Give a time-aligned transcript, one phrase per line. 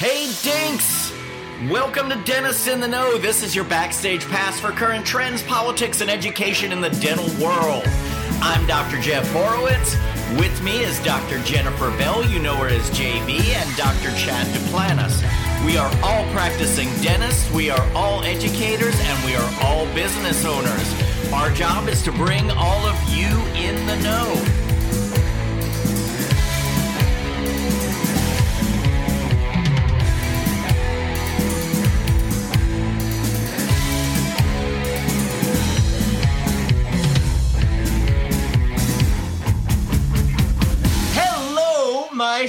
[0.00, 1.12] Hey, Dinks!
[1.70, 3.18] Welcome to Dentists in the Know.
[3.18, 7.82] This is your backstage pass for current trends, politics, and education in the dental world.
[8.40, 8.98] I'm Dr.
[8.98, 10.00] Jeff Borowitz.
[10.40, 11.38] With me is Dr.
[11.42, 14.16] Jennifer Bell, you know her as JB, and Dr.
[14.16, 15.20] Chad Duplantis.
[15.66, 21.30] We are all practicing dentists, we are all educators, and we are all business owners.
[21.30, 24.69] Our job is to bring all of you in the know.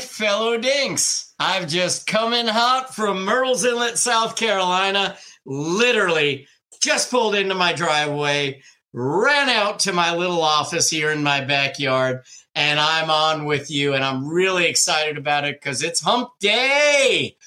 [0.01, 1.33] Fellow dinks.
[1.39, 5.17] I've just come in hot from Murrells Inlet, South Carolina.
[5.45, 6.47] Literally
[6.81, 8.61] just pulled into my driveway,
[8.93, 12.21] ran out to my little office here in my backyard,
[12.55, 13.93] and I'm on with you.
[13.93, 17.37] And I'm really excited about it because it's hump day.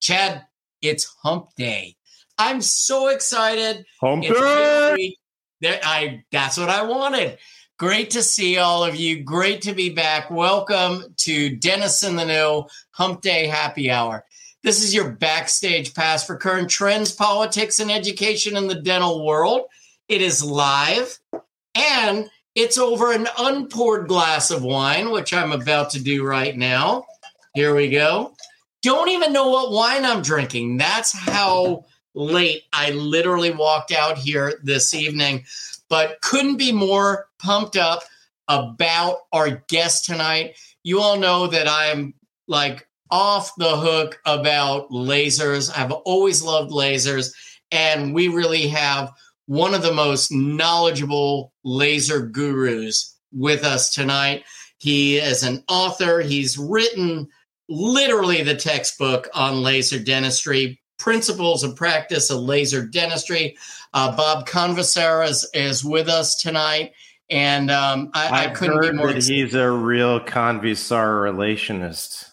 [0.00, 0.44] Chad,
[0.80, 1.96] it's hump day.
[2.38, 3.84] I'm so excited.
[4.00, 4.30] Hump day!
[4.30, 5.18] really-
[5.64, 7.38] I that's what I wanted.
[7.82, 9.24] Great to see all of you.
[9.24, 10.30] Great to be back.
[10.30, 14.24] Welcome to Dennis in the Know Hump Day Happy Hour.
[14.62, 19.62] This is your backstage pass for current trends, politics, and education in the dental world.
[20.06, 21.18] It is live
[21.74, 27.04] and it's over an unpoured glass of wine, which I'm about to do right now.
[27.52, 28.36] Here we go.
[28.82, 30.76] Don't even know what wine I'm drinking.
[30.76, 35.44] That's how late I literally walked out here this evening,
[35.88, 38.04] but couldn't be more pumped up
[38.48, 40.56] about our guest tonight.
[40.82, 42.14] You all know that I'm
[42.48, 45.70] like off the hook about lasers.
[45.76, 47.32] I've always loved lasers,
[47.70, 49.12] and we really have
[49.46, 54.44] one of the most knowledgeable laser gurus with us tonight.
[54.78, 57.28] He is an author, he's written
[57.68, 63.56] literally the textbook on laser dentistry, principles of practice of laser dentistry.
[63.94, 66.92] Uh, Bob Convissar is, with us tonight.
[67.30, 69.36] And um, I, I couldn't be more that excited.
[69.36, 72.26] he's a real convisar relationist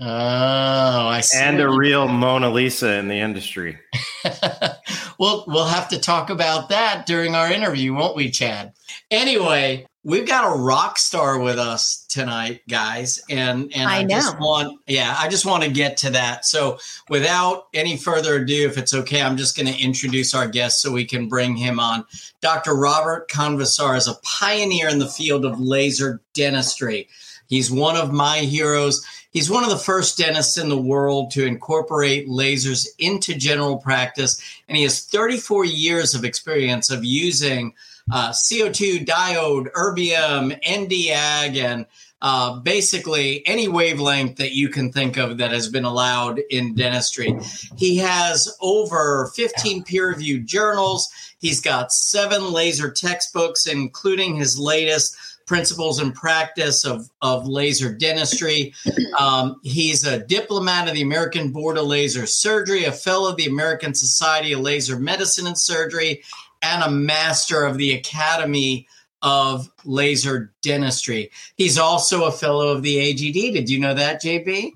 [0.00, 1.38] Oh, I see.
[1.38, 3.78] and a real Mona Lisa in the industry.
[5.18, 8.72] well, we'll have to talk about that during our interview, won't we, Chad?
[9.12, 14.38] Anyway, we've got a rock star with us tonight, guys, and and I I, just
[14.38, 16.44] want, yeah, I just want to get to that.
[16.44, 16.78] So,
[17.08, 20.92] without any further ado, if it's okay, I'm just going to introduce our guest so
[20.92, 22.04] we can bring him on.
[22.40, 22.74] Dr.
[22.74, 27.08] Robert Convissar is a pioneer in the field of laser dentistry.
[27.46, 29.04] He's one of my heroes.
[29.30, 34.40] He's one of the first dentists in the world to incorporate lasers into general practice,
[34.68, 37.74] and he has 34 years of experience of using
[38.10, 41.86] uh, CO2 diode, erbium, Nd:YAG, and
[42.22, 47.38] uh, basically any wavelength that you can think of that has been allowed in dentistry.
[47.76, 51.10] He has over 15 peer-reviewed journals.
[51.38, 55.16] He's got seven laser textbooks, including his latest
[55.46, 58.72] principles and practice of, of laser dentistry.
[59.18, 63.46] Um, he's a diplomat of the American Board of Laser Surgery, a fellow of the
[63.46, 66.22] American Society of Laser Medicine and Surgery,
[66.64, 68.88] and a master of the Academy
[69.22, 71.30] of Laser Dentistry.
[71.56, 73.52] He's also a fellow of the AGD.
[73.52, 74.72] Did you know that, JB?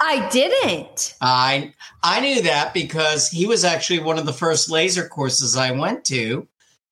[0.00, 1.14] I didn't.
[1.20, 1.72] I
[2.02, 6.04] I knew that because he was actually one of the first laser courses I went
[6.06, 6.48] to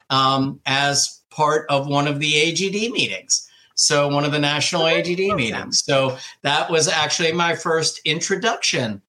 [0.08, 3.48] um, as part of one of the AGD meetings.
[3.74, 5.82] So one of the national AGD meetings.
[5.84, 9.02] So that was actually my first introduction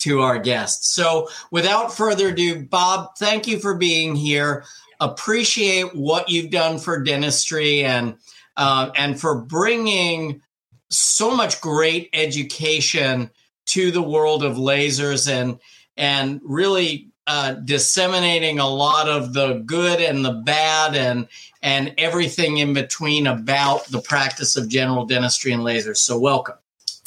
[0.00, 0.94] to our guests.
[0.94, 4.64] So without further ado, Bob, thank you for being here.
[5.00, 8.16] Appreciate what you've done for dentistry and
[8.56, 10.42] uh, and for bringing
[10.90, 13.30] so much great education
[13.66, 15.58] to the world of lasers and
[15.96, 21.28] and really uh, disseminating a lot of the good and the bad and
[21.62, 25.98] and everything in between about the practice of general dentistry and lasers.
[25.98, 26.56] So welcome.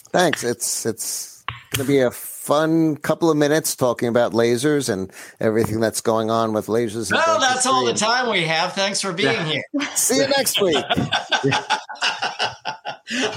[0.09, 0.43] Thanks.
[0.43, 2.11] It's it's going to be a
[2.43, 5.09] fun couple of minutes talking about lasers and
[5.39, 7.09] everything that's going on with lasers.
[7.09, 8.73] and Well, that's all the time we have.
[8.73, 9.45] Thanks for being Yeah.
[9.45, 9.63] here.
[9.95, 10.75] See you next week.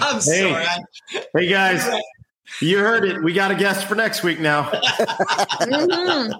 [0.00, 0.64] I'm sorry.
[1.34, 1.88] Hey guys,
[2.60, 3.22] you heard it.
[3.22, 4.70] We got a guest for next week now.
[5.60, 6.34] Mhm.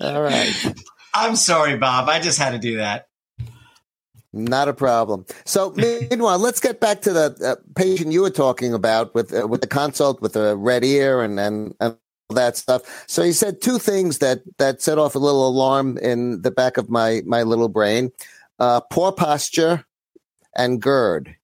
[0.00, 0.74] All right.
[1.14, 2.08] I'm sorry, Bob.
[2.08, 3.06] I just had to do that.
[4.32, 5.26] Not a problem.
[5.44, 9.46] So, meanwhile, let's get back to the uh, patient you were talking about with uh,
[9.46, 11.96] with the consult with the red ear and and, and
[12.30, 13.04] that stuff.
[13.06, 16.76] So, he said two things that that set off a little alarm in the back
[16.76, 18.10] of my my little brain:
[18.58, 19.84] uh, poor posture
[20.56, 21.36] and GERD.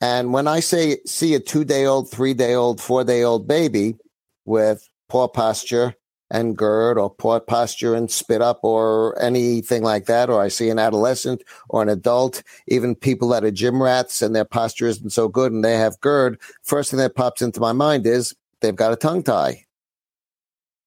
[0.00, 3.48] And when I say see a two day old, three day old, four day old
[3.48, 3.96] baby
[4.44, 5.94] with poor posture
[6.30, 10.68] and GERD or poor posture and spit up or anything like that, or I see
[10.68, 15.10] an adolescent or an adult, even people that are gym rats and their posture isn't
[15.10, 18.76] so good and they have GERD, first thing that pops into my mind is they've
[18.76, 19.64] got a tongue tie.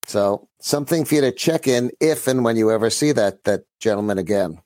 [0.05, 3.61] So something for you to check in if and when you ever see that that
[3.79, 4.59] gentleman again.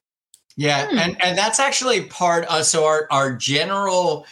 [0.55, 0.97] Yeah, hmm.
[0.97, 2.45] and and that's actually part.
[2.45, 4.25] of so our our general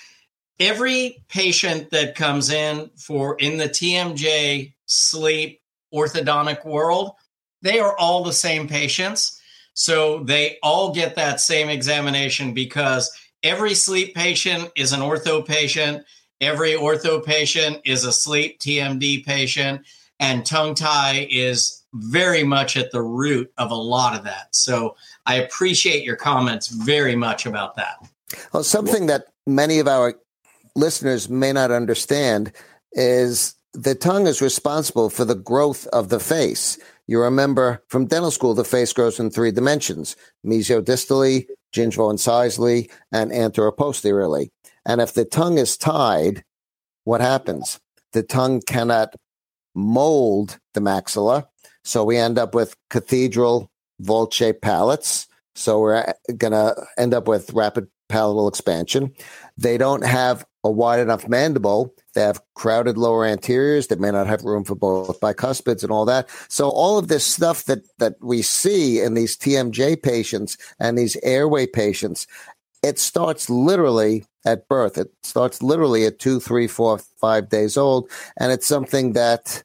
[0.60, 5.62] every patient that comes in for in the TMJ sleep
[5.94, 7.12] orthodontic world,
[7.62, 9.40] they are all the same patients.
[9.74, 13.12] So they all get that same examination because
[13.42, 16.04] every sleep patient is an ortho patient.
[16.42, 19.82] Every ortho patient is a sleep TMD patient
[20.20, 24.56] and tongue tie is very much at the root of a lot of that.
[24.56, 27.98] So I appreciate your comments very much about that.
[28.52, 30.16] Well, something that many of our
[30.76, 32.52] listeners may not understand
[32.94, 36.78] is the tongue is responsible for the growth of the face.
[37.08, 40.16] You remember from dental school, the face grows in three dimensions
[40.46, 44.50] mesiodistally, gingivo-incisally, and anteroposteriorly.
[44.86, 46.44] And if the tongue is tied,
[47.04, 47.80] what happens?
[48.14, 49.16] The tongue cannot
[49.76, 51.48] mold the maxilla.
[51.84, 55.28] So we end up with cathedral vault shaped palates.
[55.56, 59.14] So we're going to end up with rapid palatal expansion.
[59.58, 61.94] They don't have a wide enough mandible.
[62.14, 66.06] They have crowded lower anteriors that may not have room for both bicuspids and all
[66.06, 66.30] that.
[66.48, 71.18] So all of this stuff that that we see in these TMJ patients and these
[71.24, 72.28] airway patients,
[72.82, 74.98] it starts literally at birth.
[74.98, 78.10] It starts literally at two, three, four, five days old.
[78.38, 79.64] And it's something that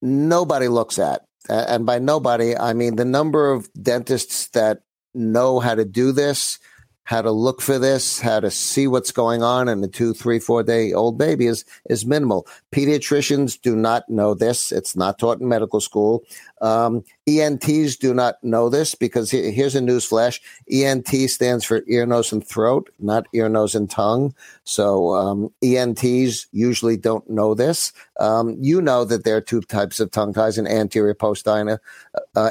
[0.00, 1.24] nobody looks at.
[1.48, 4.82] And by nobody, I mean the number of dentists that
[5.14, 6.58] know how to do this
[7.04, 10.38] how to look for this, how to see what's going on in a two, three,
[10.38, 12.46] four day old baby is, is minimal.
[12.70, 14.70] Pediatricians do not know this.
[14.70, 16.24] It's not taught in medical school.
[16.60, 20.40] Um, ENTs do not know this because here's a news flash.
[20.70, 24.34] ENT stands for ear, nose, and throat, not ear, nose, and tongue.
[24.64, 27.92] So um, ENTs usually don't know this.
[28.20, 31.78] Um, you know that there are two types of tongue ties: an anterior post uh,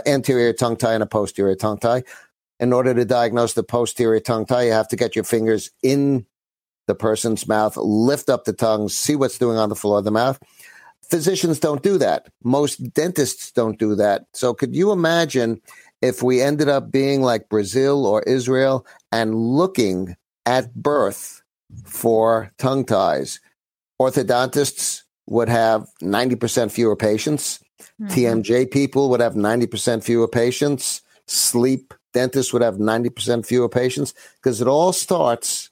[0.06, 2.04] anterior tongue tie, and a posterior tongue tie
[2.62, 6.28] in order to diagnose the posterior tongue tie, you have to get your fingers in
[6.88, 10.12] the person's mouth, lift up the tongue, see what's doing on the floor of the
[10.12, 10.40] mouth.
[11.10, 12.28] Physicians don't do that.
[12.44, 14.26] Most dentists don't do that.
[14.34, 15.60] So, could you imagine
[16.02, 20.16] if we ended up being like Brazil or Israel and looking
[20.46, 21.42] at birth
[21.84, 23.40] for tongue ties?
[24.00, 27.60] Orthodontists would have 90% fewer patients.
[28.02, 28.08] Mm-hmm.
[28.08, 31.02] TMJ people would have 90% fewer patients.
[31.28, 35.70] Sleep dentists would have 90% fewer patients because it all starts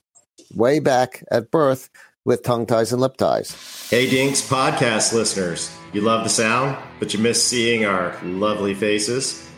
[0.53, 1.89] way back at birth
[2.25, 3.89] with tongue ties and lip ties.
[3.89, 5.75] Hey, Dinks podcast listeners.
[5.93, 9.49] You love the sound, but you miss seeing our lovely faces?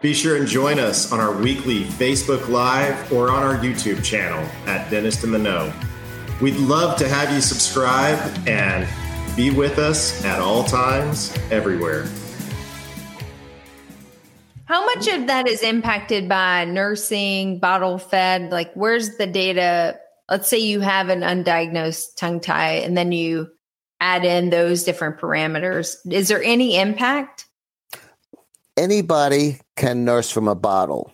[0.00, 4.46] Be sure and join us on our weekly Facebook Live or on our YouTube channel
[4.66, 5.72] at Dentist in the Know.
[6.40, 8.86] We'd love to have you subscribe and
[9.36, 12.06] be with us at all times, everywhere.
[14.66, 18.50] How much of that is impacted by nursing, bottle fed?
[18.50, 19.98] Like, where's the data?
[20.30, 23.48] Let's say you have an undiagnosed tongue tie and then you
[24.00, 25.96] add in those different parameters.
[26.10, 27.46] Is there any impact?
[28.76, 31.13] Anybody can nurse from a bottle.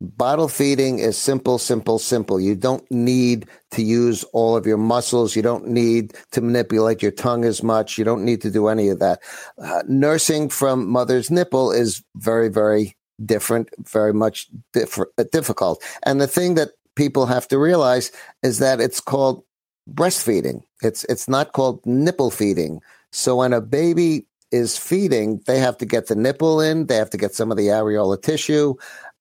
[0.00, 2.38] Bottle feeding is simple, simple, simple.
[2.38, 5.34] You don't need to use all of your muscles.
[5.34, 7.96] You don't need to manipulate your tongue as much.
[7.96, 9.20] You don't need to do any of that.
[9.56, 15.82] Uh, nursing from mother's nipple is very, very different, very much diff- uh, difficult.
[16.02, 18.12] And the thing that people have to realize
[18.42, 19.44] is that it's called
[19.90, 20.62] breastfeeding.
[20.82, 22.80] It's it's not called nipple feeding.
[23.12, 27.10] So when a baby is feeding, they have to get the nipple in, they have
[27.10, 28.74] to get some of the areola tissue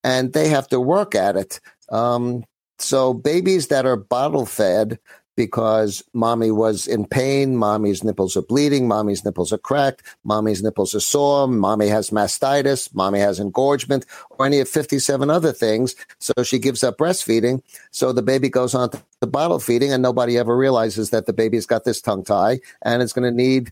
[0.05, 1.59] and they have to work at it.
[1.89, 2.45] Um,
[2.77, 4.99] so babies that are bottle fed
[5.35, 10.93] because mommy was in pain, mommy's nipples are bleeding, mommy's nipples are cracked, mommy's nipples
[10.93, 15.95] are sore, mommy has mastitis, mommy has engorgement, or any of 57 other things.
[16.19, 17.61] So she gives up breastfeeding.
[17.91, 21.33] So the baby goes on to the bottle feeding, and nobody ever realizes that the
[21.33, 23.71] baby's got this tongue tie and it's going to need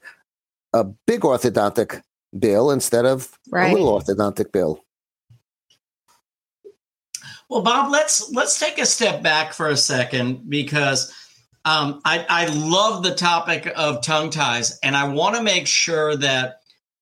[0.73, 2.01] a big orthodontic
[2.37, 3.71] bill instead of right.
[3.71, 4.82] a little orthodontic bill.
[7.53, 11.13] Well, Bob, let's let's take a step back for a second because
[11.65, 16.15] um, I, I love the topic of tongue ties, and I want to make sure
[16.15, 16.61] that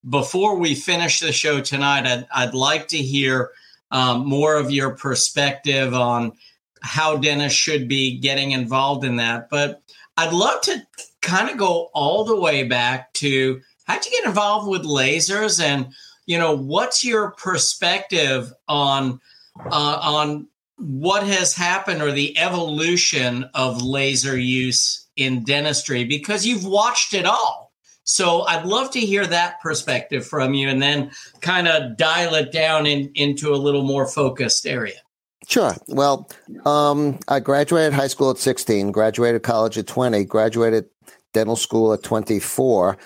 [0.09, 3.51] before we finish the show tonight, I'd, I'd like to hear
[3.91, 6.33] um, more of your perspective on
[6.81, 9.49] how dentists should be getting involved in that.
[9.49, 9.81] But
[10.17, 10.85] I'd love to
[11.21, 15.93] kind of go all the way back to how'd you get involved with lasers and
[16.25, 19.21] you know what's your perspective on
[19.65, 26.65] uh, on what has happened or the evolution of laser use in dentistry because you've
[26.65, 27.71] watched it all
[28.03, 32.51] so i'd love to hear that perspective from you and then kind of dial it
[32.51, 34.99] down in, into a little more focused area
[35.47, 35.75] Sure.
[35.87, 36.29] Well,
[36.65, 40.85] um, I graduated high school at 16, graduated college at 20, graduated
[41.33, 42.97] dental school at 24.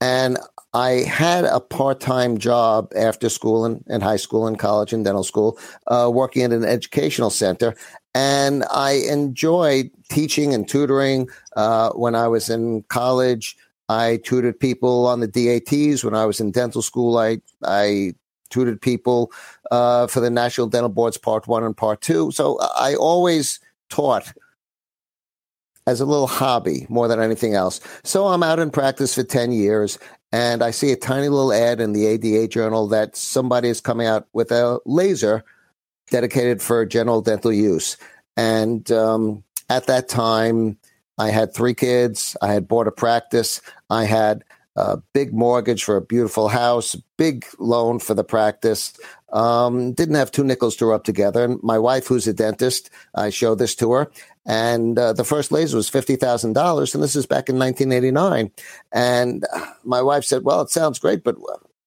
[0.00, 0.38] And
[0.74, 5.04] I had a part time job after school and in, high school and college and
[5.04, 7.76] dental school, uh, working at an educational center.
[8.12, 11.28] And I enjoyed teaching and tutoring.
[11.56, 13.56] Uh, when I was in college,
[13.88, 16.02] I tutored people on the DATs.
[16.02, 18.14] When I was in dental school, I, I
[18.50, 19.30] tutored people
[19.70, 22.32] uh, for the National Dental Boards Part One and Part Two.
[22.32, 24.32] So I always taught
[25.86, 27.80] as a little hobby more than anything else.
[28.04, 29.98] So I'm out in practice for 10 years
[30.34, 34.08] and I see a tiny little ad in the ADA journal that somebody is coming
[34.08, 35.44] out with a laser
[36.10, 37.96] dedicated for general dental use.
[38.36, 40.76] And um, at that time,
[41.18, 42.36] I had three kids.
[42.42, 43.60] I had bought a practice.
[43.90, 44.42] I had
[44.74, 48.98] a big mortgage for a beautiful house, big loan for the practice.
[49.32, 51.44] Um, didn't have two nickels to rub together.
[51.44, 54.10] And my wife, who's a dentist, I showed this to her.
[54.46, 56.94] And uh, the first laser was $50,000.
[56.94, 58.50] And this is back in 1989.
[58.92, 59.46] And
[59.84, 61.36] my wife said, Well, it sounds great, but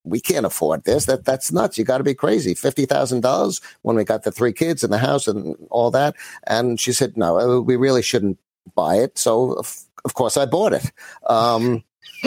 [0.04, 1.06] we can't afford this.
[1.06, 1.78] That That's nuts.
[1.78, 2.54] You got to be crazy.
[2.54, 6.16] $50,000 when we got the three kids in the house and all that.
[6.46, 8.38] And she said, No, we really shouldn't
[8.74, 9.18] buy it.
[9.18, 10.90] So, of, of course, I bought it.
[11.26, 11.84] Um,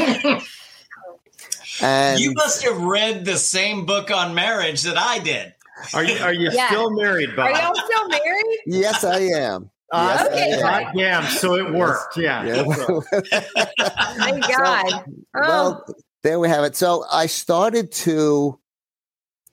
[1.82, 5.54] and you must have read the same book on marriage that I did.
[5.94, 6.68] Are you are you yeah.
[6.68, 7.48] still married, Bob?
[7.48, 8.60] Are y'all still married?
[8.66, 9.72] yes, I am.
[9.92, 10.88] Uh, yes, okay.
[10.96, 12.18] Yeah, so it worked.
[12.18, 12.46] Yeah.
[12.46, 12.64] yeah.
[14.18, 14.90] My God.
[14.90, 15.04] So,
[15.36, 15.42] oh.
[15.42, 15.86] Well,
[16.24, 16.76] there we have it.
[16.76, 18.58] So I started to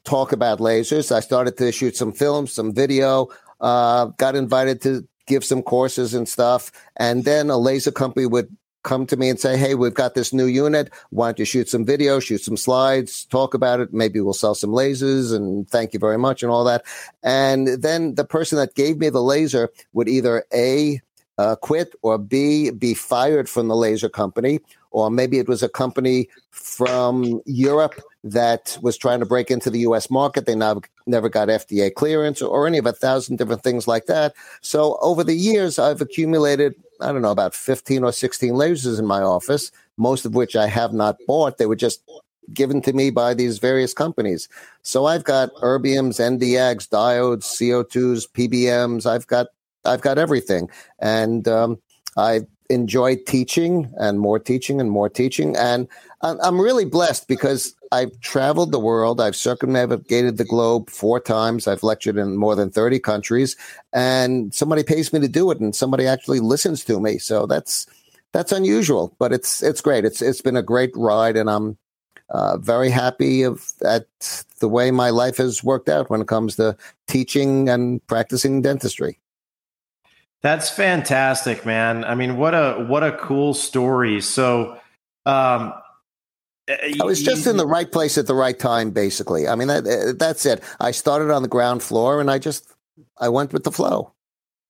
[0.04, 1.10] talk about lasers.
[1.10, 3.28] I started to shoot some films, some video.
[3.60, 6.70] Uh, got invited to give some courses and stuff.
[6.96, 8.54] And then a laser company would
[8.88, 10.90] come to me and say, Hey, we've got this new unit.
[11.10, 13.92] Why don't you shoot some video, shoot some slides, talk about it?
[13.92, 16.84] Maybe we'll sell some lasers and thank you very much and all that.
[17.22, 21.02] And then the person that gave me the laser would either A,
[21.36, 24.58] uh, quit or B, be fired from the laser company,
[24.90, 29.80] or maybe it was a company from Europe that was trying to break into the
[29.80, 30.46] US market.
[30.46, 34.34] They now never got FDA clearance or any of a thousand different things like that.
[34.62, 39.06] So over the years, I've accumulated I don't know, about 15 or 16 lasers in
[39.06, 41.58] my office, most of which I have not bought.
[41.58, 42.02] They were just
[42.52, 44.48] given to me by these various companies.
[44.82, 49.06] So I've got erbiums, Nd:YAGs, diodes, CO2s, PBMs.
[49.06, 49.48] I've got
[49.84, 51.78] I've got everything, and um,
[52.16, 55.56] I enjoy teaching and more teaching and more teaching.
[55.56, 55.88] And
[56.20, 59.20] I'm really blessed because I've traveled the world.
[59.20, 61.66] I've circumnavigated the globe four times.
[61.66, 63.56] I've lectured in more than 30 countries
[63.92, 67.18] and somebody pays me to do it and somebody actually listens to me.
[67.18, 67.86] So that's,
[68.32, 70.04] that's unusual, but it's, it's great.
[70.04, 71.78] It's, it's been a great ride and I'm
[72.30, 74.06] uh, very happy of at
[74.60, 79.18] the way my life has worked out when it comes to teaching and practicing dentistry.
[80.42, 82.04] That's fantastic, man.
[82.04, 84.20] I mean, what a what a cool story.
[84.20, 84.78] So,
[85.26, 85.74] um,
[86.68, 89.48] I was just in the right place at the right time, basically.
[89.48, 90.62] I mean, that uh, that's it.
[90.78, 92.72] I started on the ground floor, and I just
[93.18, 94.12] I went with the flow.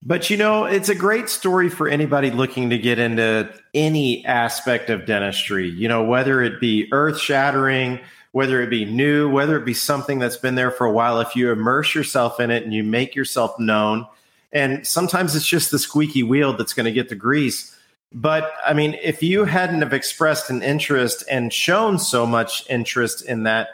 [0.03, 4.91] But you know, it's a great story for anybody looking to get into any aspect
[4.91, 5.69] of dentistry.
[5.69, 8.01] You know, whether it be earth shattering,
[8.33, 11.21] whether it be new, whether it be something that's been there for a while.
[11.21, 14.07] If you immerse yourself in it and you make yourself known
[14.53, 17.75] and sometimes it's just the squeaky wheel that's going to get the grease.
[18.13, 23.25] But I mean, if you hadn't have expressed an interest and shown so much interest
[23.25, 23.69] in that,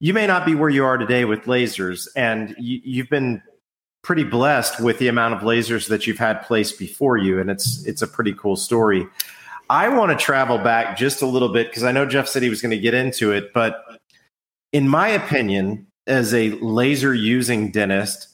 [0.00, 2.08] you may not be where you are today with lasers.
[2.16, 3.42] And you, you've been
[4.02, 7.40] pretty blessed with the amount of lasers that you've had placed before you.
[7.40, 9.06] And it's it's a pretty cool story.
[9.68, 12.50] I want to travel back just a little bit because I know Jeff said he
[12.50, 13.82] was going to get into it, but
[14.72, 18.28] in my opinion, as a laser using dentist,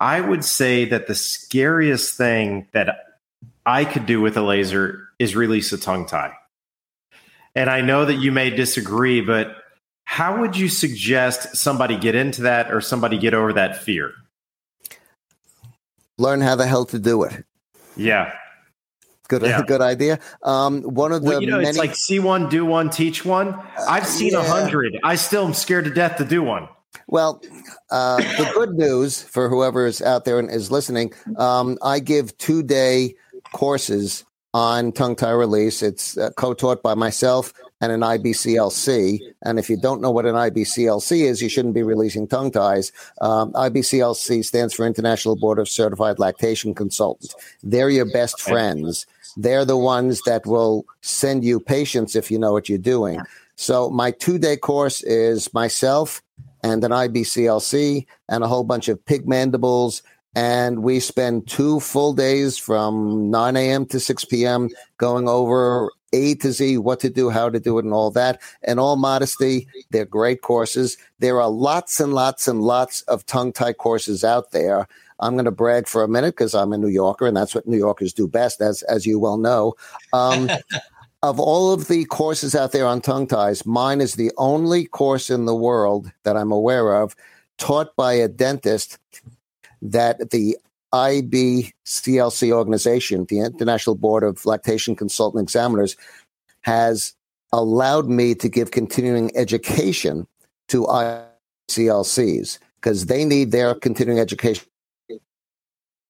[0.00, 3.04] I would say that the scariest thing that
[3.66, 6.32] I could do with a laser is release a tongue tie.
[7.54, 9.56] And I know that you may disagree, but
[10.04, 14.12] how would you suggest somebody get into that or somebody get over that fear?
[16.16, 17.44] Learn how the hell to do it.
[17.96, 18.32] Yeah.
[19.28, 19.62] Good, yeah.
[19.66, 20.18] good idea.
[20.42, 21.68] Um, one of the well, you know, many...
[21.68, 23.54] it's like see one, do one, teach one.
[23.88, 24.48] I've seen a yeah.
[24.48, 24.98] hundred.
[25.04, 26.68] I still am scared to death to do one.
[27.06, 27.42] Well,
[27.90, 32.36] uh, the good news for whoever is out there and is listening, um, I give
[32.38, 33.14] two day
[33.52, 35.82] courses on tongue tie release.
[35.82, 39.20] It's uh, co taught by myself and an IBCLC.
[39.42, 42.92] And if you don't know what an IBCLC is, you shouldn't be releasing tongue ties.
[43.20, 47.34] Um, IBCLC stands for International Board of Certified Lactation Consultants.
[47.62, 49.06] They're your best friends.
[49.36, 53.20] They're the ones that will send you patients if you know what you're doing.
[53.56, 56.22] So my two day course is myself
[56.62, 60.02] and an IBCLC and a whole bunch of pig mandibles
[60.34, 63.86] and we spend two full days from 9 a.m.
[63.86, 64.68] to 6 p.m.
[64.98, 68.40] going over A to Z, what to do, how to do it, and all that.
[68.62, 70.96] In all modesty, they're great courses.
[71.18, 74.86] There are lots and lots and lots of tongue tie courses out there.
[75.18, 77.66] I'm going to brag for a minute because I'm a New Yorker, and that's what
[77.66, 79.74] New Yorkers do best, as as you well know.
[80.12, 80.48] Um,
[81.22, 85.28] of all of the courses out there on tongue ties, mine is the only course
[85.30, 87.14] in the world that I'm aware of
[87.58, 88.98] taught by a dentist
[89.82, 90.56] that the
[90.92, 95.96] IBCLC organization, the International Board of Lactation Consultant Examiners,
[96.62, 97.14] has
[97.52, 100.26] allowed me to give continuing education
[100.68, 104.64] to ICLCs because they need their continuing education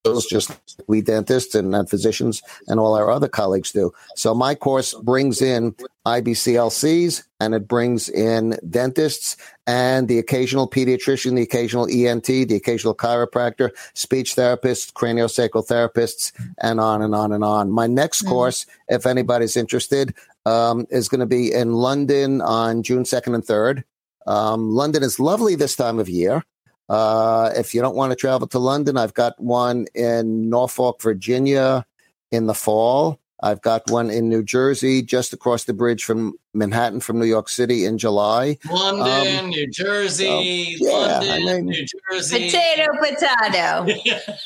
[0.05, 3.93] just we dentists and, and physicians and all our other colleagues do.
[4.17, 5.75] So my course brings in
[6.07, 12.95] IBCLCs and it brings in dentists and the occasional pediatrician, the occasional ENT, the occasional
[12.95, 17.71] chiropractor, speech therapists, craniosacral therapists, and on and on and on.
[17.71, 18.31] My next mm-hmm.
[18.31, 20.15] course, if anybody's interested,
[20.47, 23.85] um, is going to be in London on June 2nd and 3rd.
[24.27, 26.43] Um, London is lovely this time of year.
[26.91, 31.87] Uh, if you don't want to travel to London, I've got one in Norfolk, Virginia
[32.33, 33.21] in the fall.
[33.45, 37.49] I've got one in New Jersey, just across the bridge from Manhattan, from New York
[37.49, 38.59] City in July.
[38.69, 42.51] London, um, New Jersey, so, yeah, London, I mean, New Jersey.
[42.51, 44.37] Potato, potato.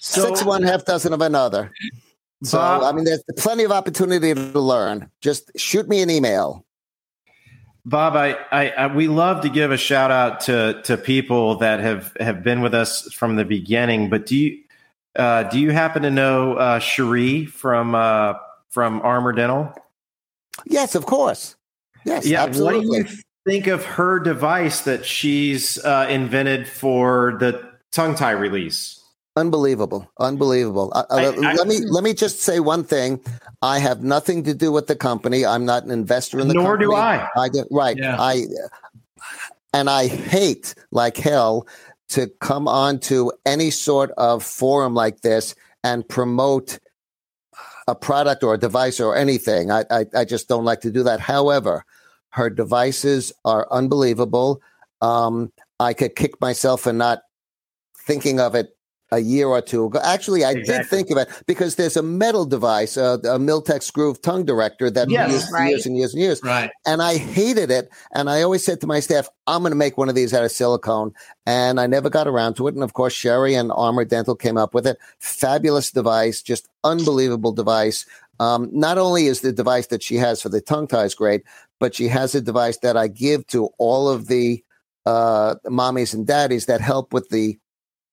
[0.00, 1.70] so, Six one, half dozen of another.
[2.42, 5.10] So, Bob, I mean, there's plenty of opportunity to learn.
[5.20, 6.64] Just shoot me an email.
[7.84, 11.80] Bob, I, I, I, we love to give a shout out to to people that
[11.80, 14.10] have have been with us from the beginning.
[14.10, 14.58] But do you
[15.16, 18.34] uh, do you happen to know uh, Cherie from uh,
[18.68, 19.72] from Armor Dental?
[20.66, 21.56] Yes, of course.
[22.04, 22.42] Yes, yeah.
[22.42, 22.86] Absolutely.
[22.86, 28.32] What do you think of her device that she's uh, invented for the tongue tie
[28.32, 28.99] release?
[29.36, 30.92] Unbelievable, unbelievable.
[30.94, 33.20] Uh, uh I, I, let me let me just say one thing.
[33.62, 35.46] I have nothing to do with the company.
[35.46, 36.86] I'm not an investor in the nor company.
[36.86, 37.28] do I.
[37.36, 37.96] I get right.
[37.96, 38.16] Yeah.
[38.18, 38.46] I
[39.72, 41.66] and I hate like hell
[42.10, 46.78] to come on to any sort of forum like this and promote
[47.86, 49.70] a product or a device or anything.
[49.70, 51.20] I, I, I just don't like to do that.
[51.20, 51.84] However,
[52.30, 54.60] her devices are unbelievable.
[55.00, 57.22] Um, I could kick myself for not
[57.96, 58.76] thinking of it
[59.12, 60.00] a year or two ago.
[60.04, 60.74] Actually, I exactly.
[60.74, 64.90] did think of it because there's a metal device, a, a Miltex Groove tongue director
[64.90, 65.70] that yes, used right.
[65.70, 66.40] years and years and years.
[66.42, 66.70] Right.
[66.86, 67.90] And I hated it.
[68.14, 70.44] And I always said to my staff, I'm going to make one of these out
[70.44, 71.12] of silicone.
[71.46, 72.74] And I never got around to it.
[72.74, 74.98] And of course, Sherry and Armor Dental came up with it.
[75.18, 78.06] Fabulous device, just unbelievable device.
[78.38, 81.42] Um, not only is the device that she has for the tongue ties great,
[81.78, 84.64] but she has a device that I give to all of the
[85.04, 87.58] uh, mommies and daddies that help with the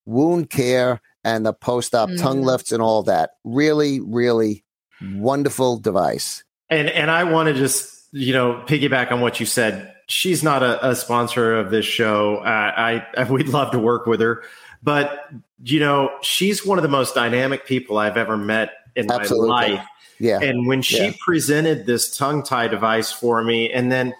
[0.07, 2.19] wound care and the post op mm.
[2.19, 3.31] tongue lifts and all that.
[3.43, 4.63] Really, really
[5.01, 6.43] wonderful device.
[6.69, 9.93] And and I want to just you know piggyback on what you said.
[10.07, 12.37] She's not a, a sponsor of this show.
[12.37, 14.43] Uh, I, I we'd love to work with her,
[14.81, 15.29] but
[15.63, 19.49] you know she's one of the most dynamic people I've ever met in Absolutely.
[19.49, 19.85] my life.
[20.19, 20.39] Yeah.
[20.41, 21.13] And when she yeah.
[21.19, 24.15] presented this tongue tie device for me, and then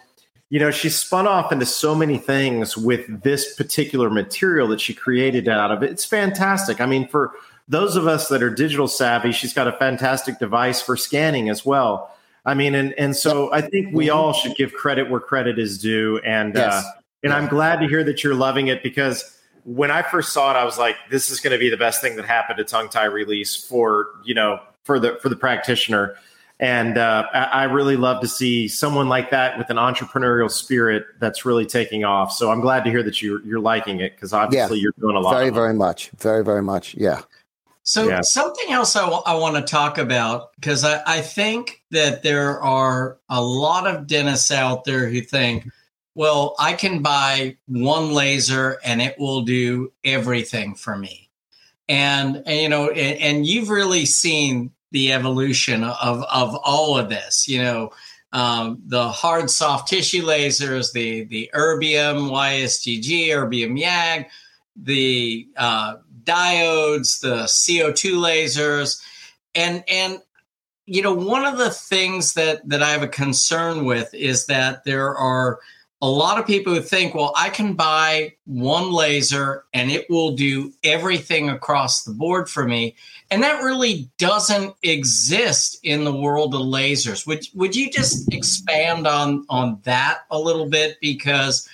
[0.50, 4.94] you know, she spun off into so many things with this particular material that she
[4.94, 5.92] created out of it.
[5.92, 6.80] It's fantastic.
[6.80, 7.34] I mean, for
[7.68, 11.66] those of us that are digital savvy, she's got a fantastic device for scanning as
[11.66, 12.14] well.
[12.46, 15.78] I mean, and and so I think we all should give credit where credit is
[15.78, 16.20] due.
[16.20, 16.74] And yes.
[16.74, 16.84] uh,
[17.24, 20.56] and I'm glad to hear that you're loving it because when I first saw it,
[20.56, 22.88] I was like, this is going to be the best thing that happened to tongue
[22.88, 26.16] tie release for you know for the for the practitioner.
[26.60, 31.46] And uh, I really love to see someone like that with an entrepreneurial spirit that's
[31.46, 32.32] really taking off.
[32.32, 35.16] So I'm glad to hear that you're you're liking it because obviously yeah, you're doing
[35.16, 35.36] a lot.
[35.36, 36.96] Very, very much, very, very much.
[36.96, 37.22] Yeah.
[37.84, 38.22] So yeah.
[38.22, 42.60] something else I, w- I want to talk about because I, I think that there
[42.60, 45.70] are a lot of dentists out there who think,
[46.16, 51.30] well, I can buy one laser and it will do everything for me.
[51.88, 57.10] And, and you know, and, and you've really seen the evolution of of all of
[57.10, 57.48] this.
[57.48, 57.92] You know,
[58.34, 64.28] um, the hard soft tissue lasers, the the Erbium YSGG, Erbium YAG,
[64.76, 69.02] the uh, diodes, the CO2 lasers,
[69.56, 70.22] and and
[70.86, 74.84] you know one of the things that that I have a concern with is that
[74.84, 75.60] there are
[76.02, 80.36] a lot of people who think, well, I can buy one laser and it will
[80.36, 82.96] do everything across the board for me.
[83.32, 87.26] And that really doesn't exist in the world of lasers.
[87.26, 90.98] Would would you just expand on on that a little bit?
[91.02, 91.68] Because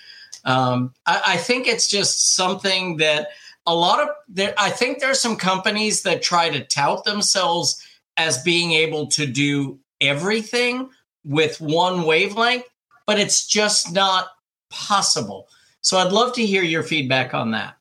[0.45, 3.29] um, I, I think it's just something that
[3.67, 7.81] a lot of there, I think there are some companies that try to tout themselves
[8.15, 10.89] as being able to do everything
[11.25, 12.65] with one wavelength
[13.05, 14.27] but it's just not
[14.69, 15.47] possible.
[15.81, 17.75] So I'd love to hear your feedback on that.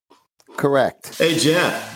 [0.57, 1.19] Correct.
[1.19, 1.91] Hey, Jeff.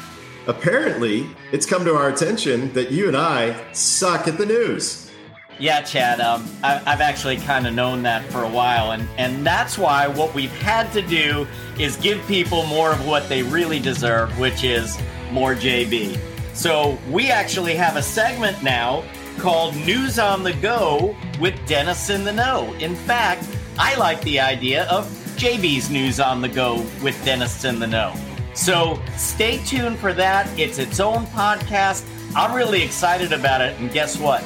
[0.47, 5.11] Apparently, it's come to our attention that you and I suck at the news.
[5.59, 6.21] Yeah, Chad.
[6.21, 10.07] Um, I, have actually kind of known that for a while, and and that's why
[10.07, 11.47] what we've had to do
[11.79, 14.99] is give people more of what they really deserve, which is
[15.33, 16.21] more JB.
[16.55, 19.03] So we actually have a segment now
[19.47, 22.75] called News on the Go with Dennis in the Know.
[22.81, 23.47] In fact,
[23.79, 25.07] I like the idea of
[25.37, 28.13] JB's News on the Go with Dennis in the Know.
[28.55, 30.49] So stay tuned for that.
[30.59, 32.05] It's its own podcast.
[32.35, 33.79] I'm really excited about it.
[33.79, 34.43] And guess what?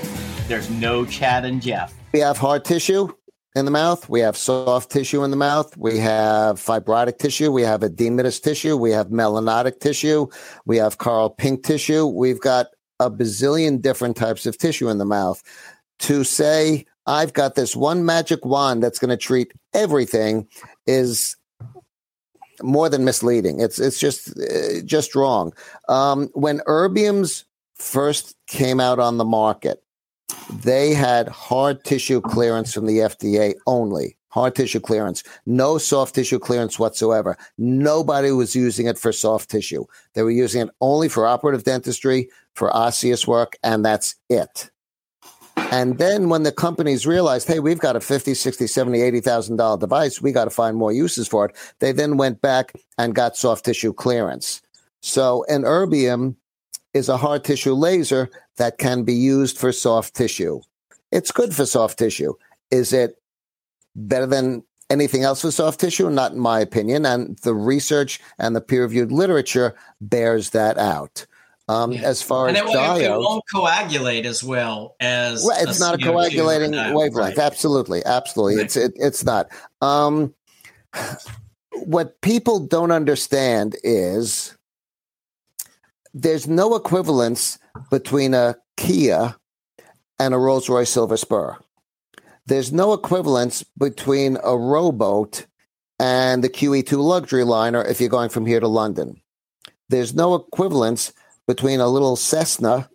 [0.48, 1.94] There's no Chad and Jeff.
[2.12, 3.10] We have hard tissue
[3.56, 4.06] in the mouth.
[4.06, 5.74] We have soft tissue in the mouth.
[5.78, 7.50] We have fibrotic tissue.
[7.50, 8.76] We have edematous tissue.
[8.76, 10.26] We have melanotic tissue.
[10.66, 12.04] We have coral pink tissue.
[12.06, 12.66] We've got
[13.00, 15.42] a bazillion different types of tissue in the mouth.
[16.00, 20.46] To say, I've got this one magic wand that's going to treat everything
[20.86, 21.36] is
[22.62, 23.60] more than misleading.
[23.60, 25.52] It's it's just uh, just wrong.
[25.88, 29.82] Um, when erbiums first came out on the market,
[30.62, 34.16] they had hard tissue clearance from the FDA only.
[34.28, 37.36] Hard tissue clearance, no soft tissue clearance whatsoever.
[37.58, 39.84] Nobody was using it for soft tissue.
[40.14, 42.28] They were using it only for operative dentistry,
[42.60, 44.70] for osseous work, and that's it.
[45.56, 49.78] And then when the companies realized, hey, we've got a 50, 60, 70, 80,000 dollar
[49.78, 51.56] device, we got to find more uses for it.
[51.78, 54.60] They then went back and got soft tissue clearance.
[55.00, 56.36] So an erbium
[56.92, 60.60] is a hard tissue laser that can be used for soft tissue.
[61.10, 62.34] It's good for soft tissue.
[62.70, 63.16] Is it
[63.96, 66.10] better than anything else for soft tissue?
[66.10, 67.06] Not in my opinion.
[67.06, 71.24] And the research and the peer reviewed literature bears that out.
[71.70, 72.00] Um, yeah.
[72.00, 75.94] As far and as it, it won't coagulate as well as well, it's a not
[75.94, 77.14] a coagulating wavelength.
[77.14, 77.38] Right.
[77.38, 78.64] Absolutely, absolutely, right.
[78.64, 79.48] it's it, it's not.
[79.80, 80.34] Um,
[81.84, 84.56] what people don't understand is
[86.12, 89.36] there's no equivalence between a Kia
[90.18, 91.56] and a Rolls Royce Silver Spur.
[92.46, 95.46] There's no equivalence between a rowboat
[96.00, 99.22] and the QE2 luxury liner if you're going from here to London.
[99.88, 101.12] There's no equivalence
[101.50, 102.88] between a little Cessna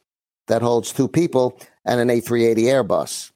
[0.47, 3.31] that holds two people and an A380 Airbus.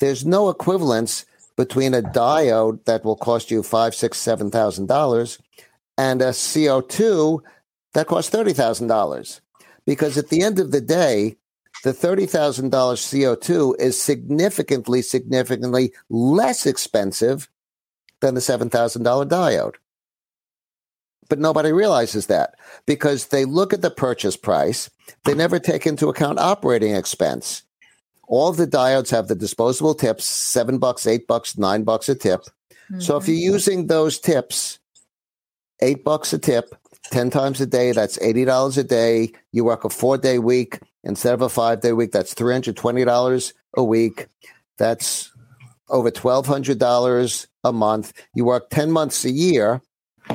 [0.00, 1.26] There's no equivalence
[1.58, 5.38] between a diode that will cost you five, six, seven thousand dollars
[5.98, 7.40] and a CO2
[7.92, 9.42] that costs thirty thousand dollars.
[9.84, 11.36] Because at the end of the day,
[11.84, 17.50] the thirty thousand dollars CO2 is significantly, significantly less expensive
[18.22, 19.74] than the seven thousand dollar diode.
[21.28, 22.54] But nobody realizes that
[22.86, 24.90] because they look at the purchase price.
[25.24, 27.62] They never take into account operating expense.
[28.28, 32.42] All the diodes have the disposable tips, seven bucks, eight bucks, nine bucks a tip.
[32.90, 33.00] Mm-hmm.
[33.00, 33.54] So if you're mm-hmm.
[33.54, 34.78] using those tips,
[35.80, 36.74] eight bucks a tip,
[37.10, 39.32] 10 times a day, that's $80 a day.
[39.52, 43.84] You work a four day week instead of a five day week, that's $320 a
[43.84, 44.26] week.
[44.78, 45.32] That's
[45.88, 48.12] over $1,200 a month.
[48.34, 49.80] You work 10 months a year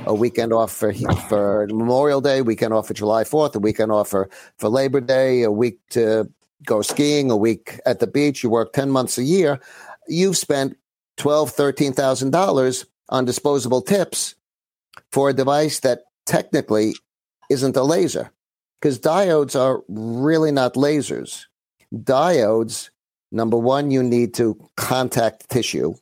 [0.06, 0.94] a weekend off for
[1.30, 5.44] for Memorial Day, weekend off for July Fourth, a weekend off for for Labor Day,
[5.44, 6.30] a week to
[6.66, 8.44] go skiing, a week at the beach.
[8.44, 9.60] You work ten months a year.
[10.08, 10.78] You've spent
[11.18, 14.36] twelve, thirteen thousand dollars on disposable tips
[15.12, 16.96] for a device that technically
[17.50, 18.32] isn't a laser,
[18.80, 21.46] because diodes are really not lasers.
[21.94, 22.90] Diodes,
[23.32, 25.94] number one, you need to contact tissue,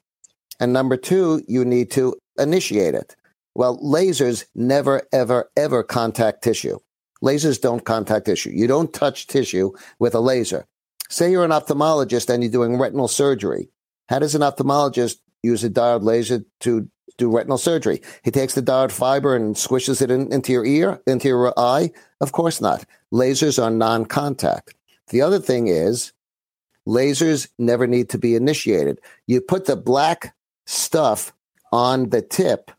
[0.60, 3.16] and number two, you need to initiate it.
[3.56, 6.80] Well, lasers never, ever, ever contact tissue.
[7.24, 8.52] Lasers don't contact tissue.
[8.52, 10.66] You don't touch tissue with a laser.
[11.10, 13.70] Say you're an ophthalmologist and you're doing retinal surgery.
[14.08, 18.02] How does an ophthalmologist use a diode laser to do retinal surgery?
[18.24, 21.92] He takes the diode fiber and squishes it in, into your ear, into your eye?
[22.22, 22.86] Of course not.
[23.14, 24.76] Lasers are non contact.
[25.10, 26.14] The other thing is,
[26.88, 29.00] Lasers never need to be initiated.
[29.28, 30.36] You put the black
[30.66, 31.34] stuff
[31.72, 32.72] on the tip,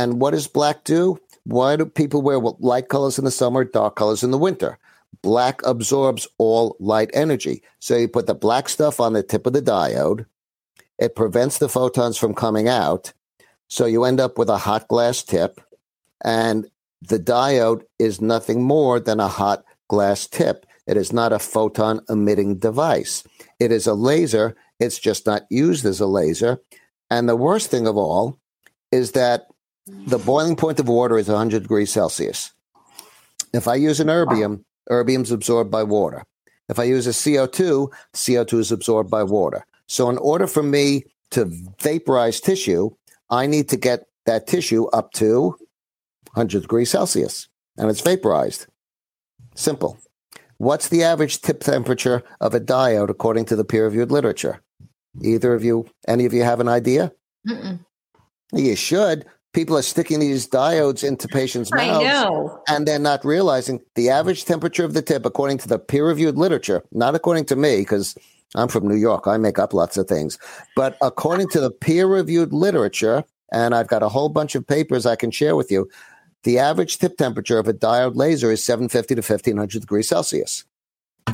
[0.00, 1.18] and what does black do?
[1.44, 4.78] Why do people wear light colors in the summer, dark colors in the winter?
[5.20, 7.62] Black absorbs all light energy.
[7.80, 10.24] So you put the black stuff on the tip of the diode.
[10.98, 13.12] It prevents the photons from coming out.
[13.68, 15.60] So you end up with a hot glass tip.
[16.24, 16.70] And
[17.02, 20.64] the diode is nothing more than a hot glass tip.
[20.86, 23.22] It is not a photon emitting device.
[23.58, 24.56] It is a laser.
[24.78, 26.62] It's just not used as a laser.
[27.10, 28.38] And the worst thing of all
[28.90, 29.46] is that
[29.86, 32.52] the boiling point of water is 100 degrees Celsius.
[33.52, 36.24] If I use an erbium, erbium is absorbed by water.
[36.68, 39.66] If I use a CO2, CO2 is absorbed by water.
[39.86, 42.90] So, in order for me to vaporize tissue,
[43.28, 45.56] I need to get that tissue up to
[46.34, 48.66] 100 degrees Celsius and it's vaporized.
[49.54, 49.98] Simple.
[50.58, 54.62] What's the average tip temperature of a diode according to the peer reviewed literature?
[55.22, 57.12] Either of you, any of you have an idea?
[57.48, 57.80] Mm-mm.
[58.52, 59.24] You should.
[59.52, 62.04] People are sticking these diodes into patients' mouths,
[62.68, 66.84] and they're not realizing the average temperature of the tip, according to the peer-reviewed literature,
[66.92, 68.16] not according to me, because
[68.54, 69.26] I'm from New York.
[69.26, 70.38] I make up lots of things,
[70.76, 75.16] but according to the peer-reviewed literature, and I've got a whole bunch of papers I
[75.16, 75.88] can share with you.
[76.44, 80.64] The average tip temperature of a diode laser is 750 to 1500 degrees Celsius.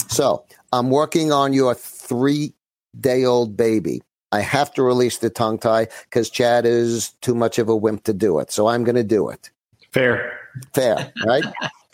[0.08, 2.54] So I'm working on your three
[2.98, 4.02] day old baby.
[4.36, 8.04] I have to release the tongue tie because Chad is too much of a wimp
[8.04, 8.52] to do it.
[8.52, 9.50] So I'm going to do it.
[9.92, 10.38] Fair.
[10.74, 11.44] Fair, right?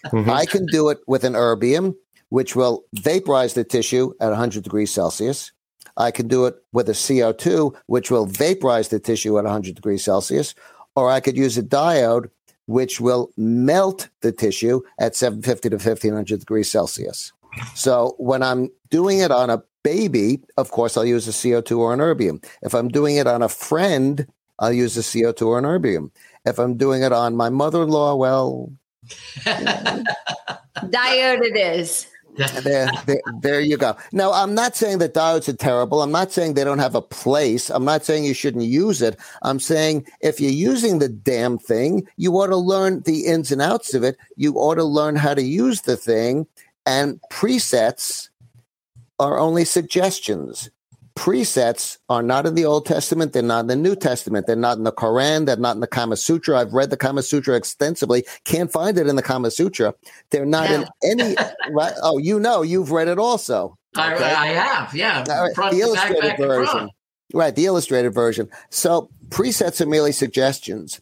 [0.06, 0.28] mm-hmm.
[0.28, 1.94] I can do it with an erbium,
[2.30, 5.52] which will vaporize the tissue at 100 degrees Celsius.
[5.96, 10.04] I can do it with a CO2, which will vaporize the tissue at 100 degrees
[10.04, 10.56] Celsius.
[10.96, 12.28] Or I could use a diode,
[12.66, 17.32] which will melt the tissue at 750 to 1500 degrees Celsius.
[17.74, 21.92] So when I'm doing it on a baby, of course, I'll use a CO2 or
[21.92, 22.44] an erbium.
[22.62, 24.26] If I'm doing it on a friend,
[24.58, 26.10] I'll use a CO2 or an erbium.
[26.44, 28.72] If I'm doing it on my mother in law, well,
[29.44, 30.04] diode
[31.42, 32.06] it is.
[32.62, 33.94] there, there, there you go.
[34.12, 36.00] Now, I'm not saying that diodes are terrible.
[36.00, 37.68] I'm not saying they don't have a place.
[37.68, 39.18] I'm not saying you shouldn't use it.
[39.42, 43.60] I'm saying if you're using the damn thing, you ought to learn the ins and
[43.60, 44.16] outs of it.
[44.36, 46.46] You ought to learn how to use the thing
[46.86, 48.30] and presets
[49.22, 50.70] are only suggestions.
[51.14, 53.32] Presets are not in the Old Testament.
[53.32, 54.46] They're not in the New Testament.
[54.46, 55.46] They're not in the Quran.
[55.46, 56.58] They're not in the Kama Sutra.
[56.58, 58.24] I've read the Kama Sutra extensively.
[58.44, 59.94] Can't find it in the Kama Sutra.
[60.30, 61.36] They're not in any.
[61.70, 61.92] Right?
[62.02, 63.78] Oh, you know, you've read it also.
[63.96, 64.24] Okay?
[64.24, 65.22] I, I, have, yeah.
[65.28, 65.54] Right.
[65.54, 66.90] Front, the illustrated back, back version.
[67.32, 68.48] Right, the illustrated version.
[68.70, 71.00] So presets are merely suggestions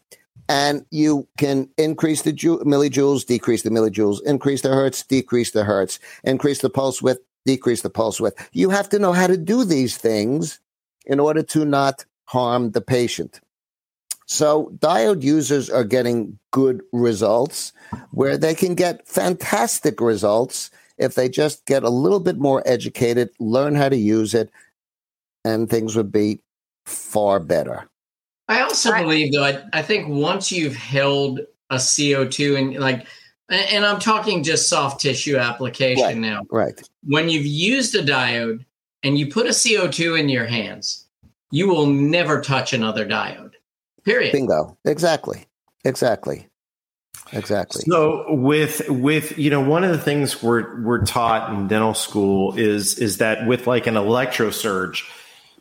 [0.50, 5.62] and you can increase the ju- millijoules, decrease the millijoules, increase the hertz, decrease the
[5.62, 8.48] hertz, increase the pulse width, decrease the pulse width.
[8.52, 10.60] You have to know how to do these things
[11.06, 13.40] in order to not harm the patient.
[14.26, 17.72] So diode users are getting good results
[18.12, 23.30] where they can get fantastic results if they just get a little bit more educated,
[23.40, 24.50] learn how to use it,
[25.44, 26.40] and things would be
[26.84, 27.88] far better.
[28.48, 33.06] I also believe though, I, I think once you've held a CO2 and like,
[33.50, 36.16] and I'm talking just soft tissue application right.
[36.16, 36.42] now.
[36.50, 36.80] Right.
[37.04, 38.64] When you've used a diode
[39.02, 41.06] and you put a CO2 in your hands,
[41.50, 43.52] you will never touch another diode.
[44.04, 44.32] Period.
[44.32, 44.78] Bingo.
[44.84, 45.46] Exactly.
[45.84, 46.46] Exactly.
[47.32, 47.82] Exactly.
[47.82, 52.56] So with with you know one of the things we're we're taught in dental school
[52.56, 55.04] is is that with like an electrosurge,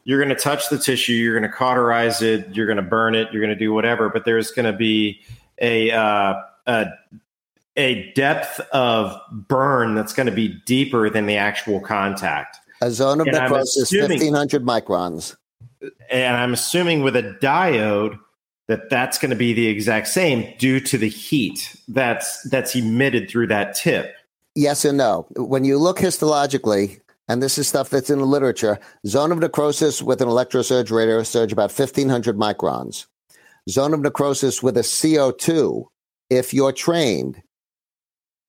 [0.04, 3.14] you're going to touch the tissue, you're going to cauterize it, you're going to burn
[3.14, 5.22] it, you're going to do whatever, but there's going to be
[5.62, 6.86] a, uh, a
[7.80, 12.58] a depth of burn that's going to be deeper than the actual contact.
[12.82, 15.36] A zone of and necrosis, fifteen hundred microns.
[16.10, 18.20] And I'm assuming with a diode
[18.68, 23.30] that that's going to be the exact same due to the heat that's that's emitted
[23.30, 24.14] through that tip.
[24.56, 25.26] Yes and no.
[25.38, 28.80] When you look histologically, and this is stuff that's in the literature.
[29.08, 33.06] Zone of necrosis with an electrosurge radio surge about 1500 microns.
[33.70, 35.86] Zone of necrosis with a CO2,
[36.30, 37.42] if you're trained,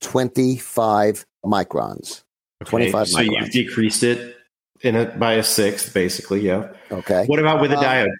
[0.00, 2.22] 25 microns.
[2.62, 3.26] Okay, 25 so microns.
[3.30, 4.36] you've decreased it
[4.82, 6.40] in a, by a sixth, basically.
[6.40, 6.72] Yeah.
[6.90, 7.26] Okay.
[7.26, 8.14] What about with a uh, diode?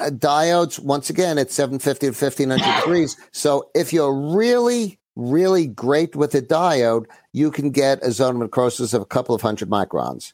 [0.00, 3.16] Uh, diodes, once again, it's 750 to 1500 degrees.
[3.32, 8.42] So if you're really really great with a diode, you can get a zone of
[8.42, 10.32] necrosis of a couple of hundred microns.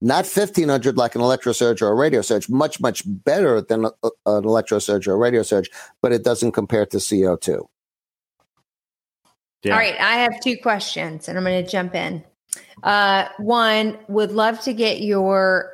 [0.00, 3.90] Not 1500 like an electrosurge or a radiosurge, much, much better than a,
[4.26, 5.68] an electrosurge or a radiosurge,
[6.00, 7.66] but it doesn't compare to CO2.
[9.62, 9.72] Yeah.
[9.72, 12.24] All right, I have two questions and I'm going to jump in.
[12.82, 15.70] Uh, one would love to get your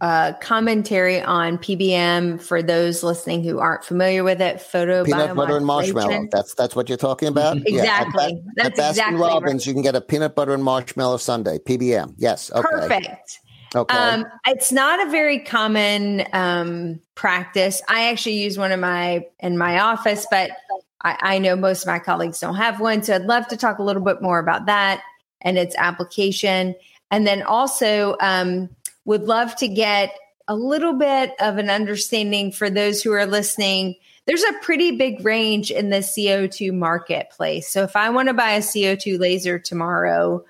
[0.00, 4.60] uh, commentary on PBM for those listening who aren't familiar with it.
[4.60, 6.26] Photo peanut butter and marshmallow.
[6.30, 7.58] That's that's what you're talking about.
[7.66, 8.42] Exactly.
[8.56, 8.64] Yeah.
[8.64, 9.66] At, that's at exactly Robbins, right.
[9.66, 11.58] you can get a peanut butter and marshmallow sundae.
[11.58, 12.14] PBM.
[12.16, 12.50] Yes.
[12.50, 12.62] Okay.
[12.62, 13.38] Perfect.
[13.74, 13.96] Okay.
[13.96, 17.82] Um, it's not a very common um, practice.
[17.88, 20.50] I actually use one in my in my office, but
[21.02, 23.02] I, I know most of my colleagues don't have one.
[23.02, 25.02] So I'd love to talk a little bit more about that
[25.40, 26.74] and its application,
[27.10, 28.68] and then also um,
[29.04, 30.14] would love to get
[30.48, 33.94] a little bit of an understanding for those who are listening.
[34.26, 37.68] There's a pretty big range in the CO2 marketplace.
[37.68, 40.44] So if I want to buy a CO2 laser tomorrow,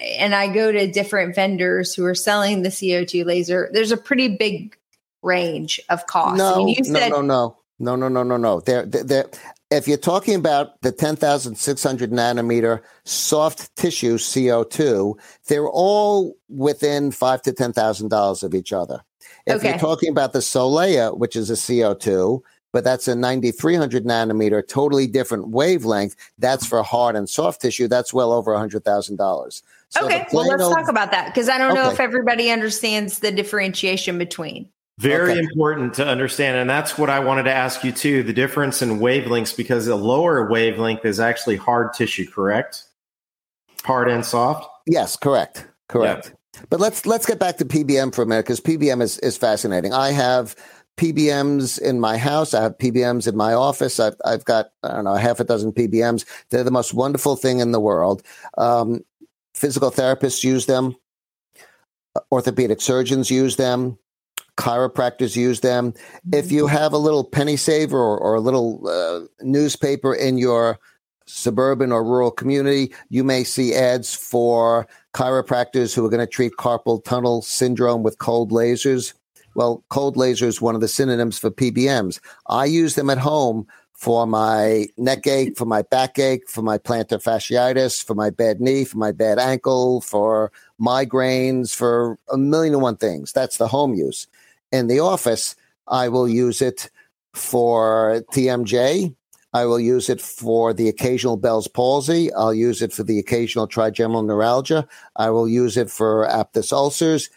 [0.00, 4.36] and I go to different vendors who are selling the CO2 laser, there's a pretty
[4.36, 4.76] big
[5.22, 6.40] range of costs.
[6.40, 8.60] I no, mean, you no, no, no, no, no, no, no, no.
[8.60, 9.26] There, there.
[9.72, 15.14] If you're talking about the 10,600 nanometer soft tissue CO2,
[15.48, 19.00] they're all within five to ten thousand dollars of each other.
[19.46, 19.70] If Okay.
[19.70, 25.06] you're talking about the Solea, which is a CO2, but that's a 9300 nanometer, totally
[25.06, 26.16] different wavelength.
[26.38, 27.88] That's for hard and soft tissue.
[27.88, 29.62] That's well over hundred thousand dollars.
[30.02, 34.18] okay, well, let's talk about that because I don't know if everybody understands the differentiation
[34.18, 34.68] between.
[35.02, 35.40] Very Okay.
[35.40, 36.56] important to understand.
[36.56, 39.96] And that's what I wanted to ask you too the difference in wavelengths, because a
[39.96, 42.84] lower wavelength is actually hard tissue, correct?
[43.84, 44.68] Hard and soft?
[44.86, 46.34] Yes, correct, correct.
[46.70, 49.92] But let's let's get back to PBM for a minute because PBM is is fascinating.
[49.92, 50.54] I have
[50.98, 52.54] PBMs in my house.
[52.54, 53.98] I have PBMs in my office.
[53.98, 56.24] I've I've got I don't know half a dozen PBMs.
[56.50, 58.22] They're the most wonderful thing in the world.
[58.56, 59.00] Um,
[59.54, 60.94] physical therapists use them.
[62.30, 63.98] Orthopedic surgeons use them.
[64.56, 65.94] Chiropractors use them.
[66.32, 70.78] If you have a little penny saver or, or a little uh, newspaper in your
[71.26, 76.52] suburban or rural community, you may see ads for chiropractors who are going to treat
[76.58, 79.14] carpal tunnel syndrome with cold lasers.
[79.54, 82.20] Well, cold laser is one of the synonyms for PBMs.
[82.48, 86.76] I use them at home for my neck ache, for my back ache, for my
[86.76, 90.50] plantar fasciitis, for my bad knee, for my bad ankle, for
[90.82, 93.32] migraines, for a million and one things.
[93.32, 94.26] That's the home use.
[94.72, 95.54] In the office,
[95.86, 96.90] I will use it
[97.34, 99.14] for TMJ.
[99.54, 102.32] I will use it for the occasional Bell's palsy.
[102.32, 104.88] I'll use it for the occasional trigeminal neuralgia.
[105.16, 107.28] I will use it for aphthous ulcers.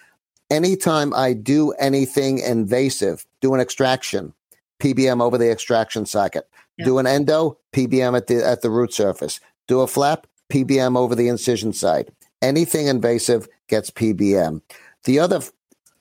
[0.49, 4.33] Anytime I do anything invasive, do an extraction,
[4.79, 6.47] PBM over the extraction socket.
[6.77, 6.85] Yeah.
[6.85, 9.39] Do an endo, PBM at the at the root surface.
[9.67, 12.09] Do a flap, PBM over the incision site.
[12.45, 14.61] Anything invasive gets PBM.
[15.05, 15.41] The other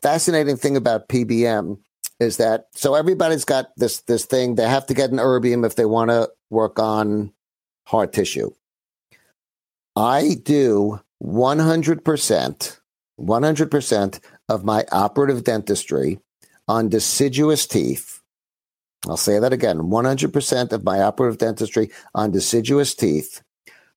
[0.03, 1.79] fascinating thing about PBM
[2.21, 5.77] is that so everybody's got this this thing they have to get an erbium if
[5.77, 7.33] they want to work on
[7.87, 8.51] hard tissue.
[9.97, 12.81] I do 100%
[13.21, 16.19] 100% of my operative dentistry
[16.69, 18.21] on deciduous teeth.
[19.09, 23.43] I'll say that again 100% of my operative dentistry on deciduous teeth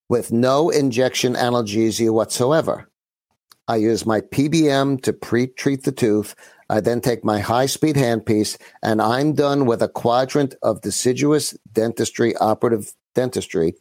[0.09, 2.89] with no injection analgesia whatsoever.
[3.67, 6.35] I use my PBM to pre treat the tooth.
[6.69, 11.57] I then take my high speed handpiece and I'm done with a quadrant of deciduous
[11.71, 13.73] dentistry, operative dentistry,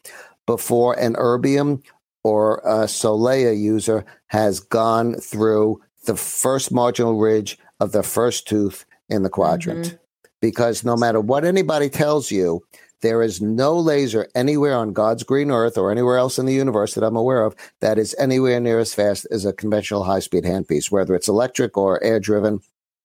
[0.46, 1.82] before an erbium
[2.24, 8.84] or a Solea user has gone through the first marginal ridge of the first tooth
[9.08, 9.86] in the quadrant.
[9.86, 9.96] Mm-hmm.
[10.40, 12.62] Because no matter what anybody tells you,
[13.06, 16.94] there is no laser anywhere on God's green earth or anywhere else in the universe
[16.94, 20.42] that I'm aware of that is anywhere near as fast as a conventional high speed
[20.42, 22.60] handpiece, whether it's electric or air driven.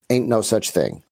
[0.09, 1.03] Ain't no such thing.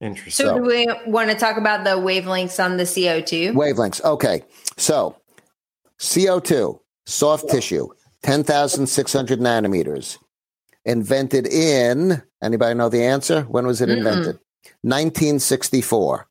[0.00, 0.46] Interesting.
[0.46, 3.54] So, do we want to talk about the wavelengths on the CO2?
[3.54, 4.04] Wavelengths.
[4.04, 4.44] Okay.
[4.76, 5.16] So
[5.98, 7.88] CO2, soft tissue,
[8.22, 10.18] 10,600 nanometers.
[10.84, 13.42] Invented in, anybody know the answer?
[13.42, 13.98] When was it Mm-mm.
[13.98, 14.38] invented?
[14.82, 16.26] 1964.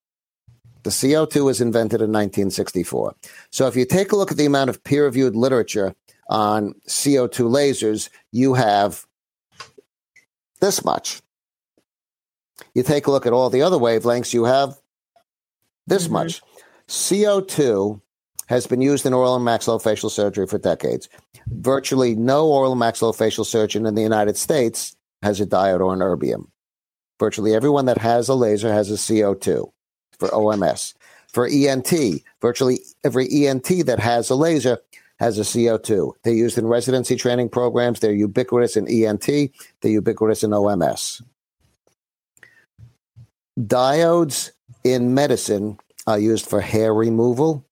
[0.84, 3.16] The CO2 was invented in 1964.
[3.52, 5.94] So if you take a look at the amount of peer reviewed literature
[6.30, 9.06] on CO2 lasers, you have
[10.62, 11.22] this much.
[12.74, 14.80] You take a look at all the other wavelengths, you have
[15.86, 16.12] this Mhm.
[16.12, 16.42] much.
[16.88, 18.02] CO2
[18.48, 21.08] has been used in oral and maxillofacial surgery for decades.
[21.48, 26.00] Virtually no oral and maxillofacial surgeon in the United States has a diode or an
[26.00, 26.48] erbium.
[27.20, 29.70] Virtually everyone that has a laser has a CO2
[30.20, 30.94] for OMS.
[31.28, 31.94] For ENT,
[32.42, 34.80] virtually every ENT that has a laser
[35.20, 36.14] has a CO2.
[36.24, 38.00] They're used in residency training programs.
[38.00, 39.26] They're ubiquitous in ENT.
[39.26, 41.22] They're ubiquitous in OMS.
[43.60, 44.52] Diodes
[44.84, 47.66] in medicine are used for hair removal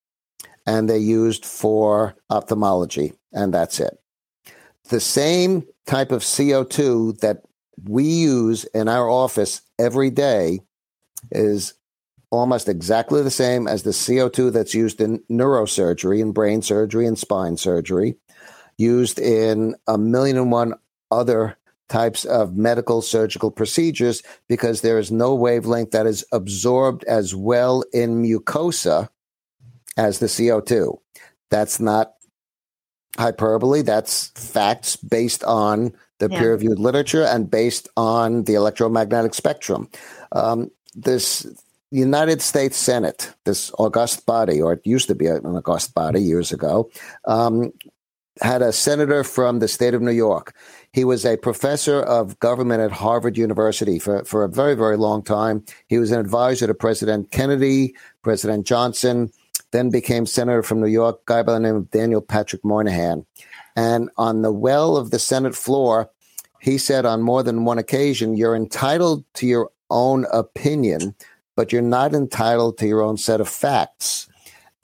[0.66, 4.00] and they're used for ophthalmology, and that's it.
[4.90, 7.44] The same type of CO2 that
[7.84, 10.62] we use in our office every day
[11.32, 11.74] is
[12.32, 17.18] almost exactly the same as the CO2 that's used in neurosurgery and brain surgery and
[17.18, 18.16] spine surgery,
[18.78, 20.74] used in a million and one
[21.12, 21.58] other
[21.88, 27.84] types of medical surgical procedures because there is no wavelength that is absorbed as well
[27.94, 29.08] in mucosa
[29.98, 30.98] as the CO2.
[31.50, 32.14] That's not
[33.18, 36.40] hyperbole, that's facts based on the yeah.
[36.40, 39.90] peer reviewed literature and based on the electromagnetic spectrum.
[40.32, 41.46] Um, this
[41.92, 46.52] United States Senate, this august body, or it used to be an august body years
[46.52, 46.90] ago,
[47.26, 47.72] um,
[48.42, 50.54] had a senator from the state of New York.
[50.92, 55.24] He was a professor of government at Harvard University for, for a very, very long
[55.24, 55.64] time.
[55.88, 59.32] He was an advisor to President Kennedy, President Johnson,
[59.72, 63.26] then became senator from New York, guy by the name of Daniel Patrick Moynihan.
[63.76, 66.10] And on the well of the Senate floor,
[66.60, 71.16] he said on more than one occasion, You're entitled to your own opinion,
[71.56, 74.28] but you're not entitled to your own set of facts.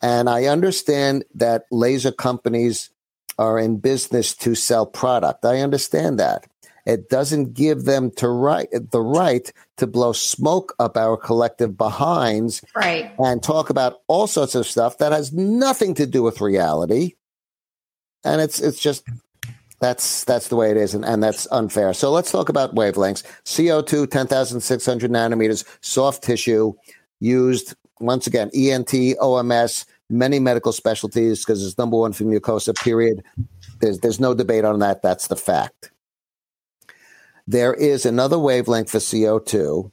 [0.01, 2.89] And I understand that laser companies
[3.38, 5.45] are in business to sell product.
[5.45, 6.47] I understand that.
[6.86, 12.63] It doesn't give them to right the right to blow smoke up our collective behinds
[12.75, 13.11] right.
[13.19, 17.13] and talk about all sorts of stuff that has nothing to do with reality.
[18.23, 19.03] And it's it's just
[19.79, 21.93] that's that's the way it is, and, and that's unfair.
[21.93, 23.23] So let's talk about wavelengths.
[23.45, 26.73] CO2, 10,600 nanometers, soft tissue,
[27.19, 33.23] used once again, ENT, OMS, many medical specialties because it's number one for mucosa, period.
[33.79, 35.01] There's, there's no debate on that.
[35.01, 35.90] That's the fact.
[37.52, 39.91] There is another wavelength for CO2.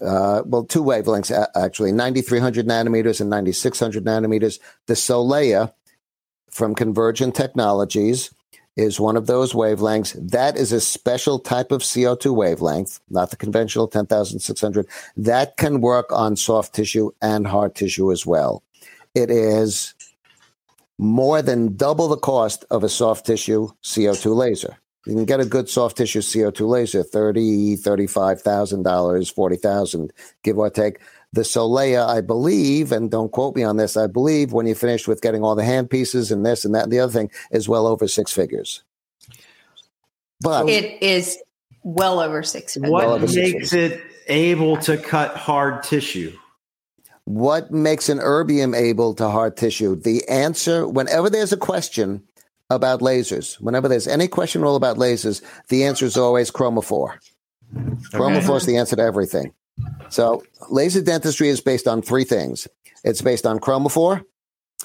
[0.00, 4.60] Uh, well, two wavelengths actually, 9300 nanometers and 9600 nanometers.
[4.86, 5.72] The Solea
[6.52, 8.32] from Convergent Technologies
[8.76, 10.14] is one of those wavelengths.
[10.30, 14.86] That is a special type of CO2 wavelength, not the conventional 10,600.
[15.16, 18.62] That can work on soft tissue and hard tissue as well.
[19.16, 19.92] It is
[20.98, 24.78] more than double the cost of a soft tissue CO2 laser.
[25.06, 30.12] You can get a good soft tissue CO2 laser, thirty, thirty-five thousand dollars, forty thousand,
[30.42, 31.00] give or take.
[31.32, 35.08] The Solea, I believe, and don't quote me on this, I believe when you finish
[35.08, 37.68] with getting all the hand pieces and this and that and the other thing is
[37.68, 38.82] well over six figures.
[40.40, 41.38] But it is
[41.82, 42.90] well over six figures.
[42.90, 43.72] What makes figures.
[43.72, 46.36] it able to cut hard tissue?
[47.24, 49.96] What makes an erbium able to hard tissue?
[49.96, 52.22] The answer, whenever there's a question
[52.70, 57.18] about lasers, whenever there's any question all about lasers, the answer is always chromophore.
[57.76, 57.94] Okay.
[58.12, 59.52] Chromophore is the answer to everything.
[60.08, 62.68] So laser dentistry is based on three things.
[63.02, 64.24] It's based on chromophore,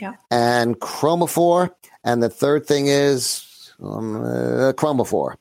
[0.02, 1.70] yeah, and chromophore,
[2.04, 5.36] and the third thing is um, uh, chromophore.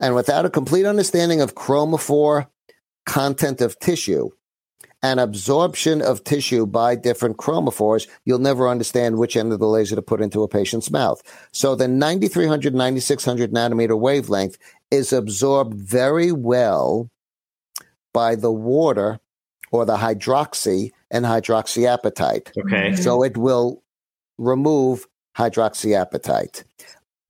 [0.00, 2.46] And without a complete understanding of chromophore
[3.04, 4.30] content of tissue
[5.04, 9.94] and absorption of tissue by different chromophores, you'll never understand which end of the laser
[9.94, 11.22] to put into a patient's mouth.
[11.52, 14.56] So the 9300, 9600 nanometer wavelength
[14.90, 17.10] is absorbed very well
[18.14, 19.20] by the water
[19.72, 22.56] or the hydroxy and hydroxyapatite.
[22.56, 22.96] Okay.
[22.96, 23.82] So it will
[24.38, 26.64] remove hydroxyapatite.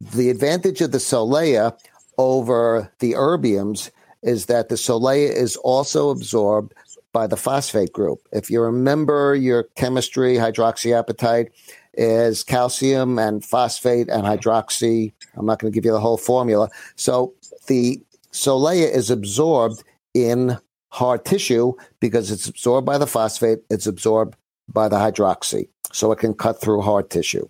[0.00, 1.76] The advantage of the solea
[2.18, 3.90] over the erbiums
[4.22, 6.72] is that the solea is also absorbed
[7.14, 8.18] by the phosphate group.
[8.32, 11.48] If you remember your chemistry, hydroxyapatite
[11.94, 15.14] is calcium and phosphate and hydroxy.
[15.36, 16.68] I'm not going to give you the whole formula.
[16.96, 17.32] So
[17.68, 18.02] the
[18.32, 20.58] solea is absorbed in
[20.90, 24.36] hard tissue because it's absorbed by the phosphate, it's absorbed
[24.68, 25.68] by the hydroxy.
[25.92, 27.48] So it can cut through hard tissue.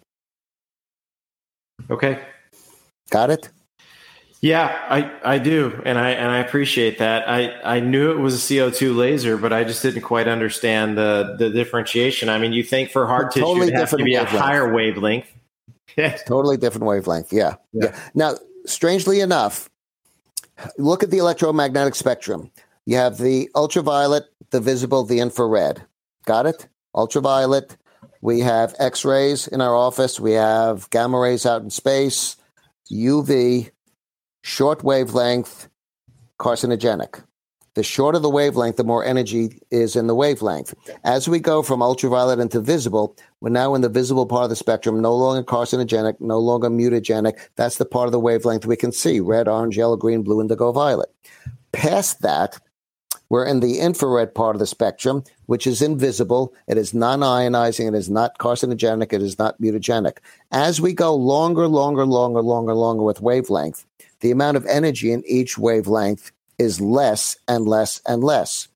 [1.91, 2.21] Okay.
[3.11, 3.49] Got it?
[4.45, 7.27] Yeah, I, I do, and I and I appreciate that.
[7.27, 10.99] I, I knew it was a CO two laser, but I just didn't quite understand
[10.99, 12.29] the the differentiation.
[12.29, 14.35] I mean, you think for hard tissue totally it has to be wavelength.
[14.35, 15.27] a higher wavelength.
[16.27, 17.33] totally different wavelength.
[17.33, 17.55] Yeah.
[17.73, 17.87] yeah.
[17.87, 18.01] yeah.
[18.15, 18.35] Now,
[18.67, 19.71] strangely enough,
[20.77, 22.51] look at the electromagnetic spectrum.
[22.85, 25.87] You have the ultraviolet, the visible, the infrared.
[26.27, 26.69] Got it?
[26.95, 27.79] Ultraviolet.
[28.21, 30.21] We have X rays in our office.
[30.21, 32.37] We have gamma rays out in space,
[32.93, 33.71] UV,
[34.45, 35.69] short wavelength,
[36.39, 37.25] carcinogenic.
[37.75, 40.75] The shorter the wavelength, the more energy is in the wavelength.
[41.03, 44.57] As we go from ultraviolet into visible, we're now in the visible part of the
[44.57, 47.39] spectrum, no longer carcinogenic, no longer mutagenic.
[47.57, 50.71] That's the part of the wavelength we can see red, orange, yellow, green, blue, indigo,
[50.73, 51.09] violet.
[51.73, 52.61] Past that,
[53.31, 56.55] We're in the infrared part of the spectrum, which is invisible.
[56.69, 57.89] It is non ionizing.
[57.89, 59.13] It is not carcinogenic.
[59.13, 60.19] It is not mutagenic.
[60.53, 63.87] As we go longer, longer, longer, longer, longer with wavelength,
[64.25, 68.69] the amount of energy in each wavelength is less and less and less.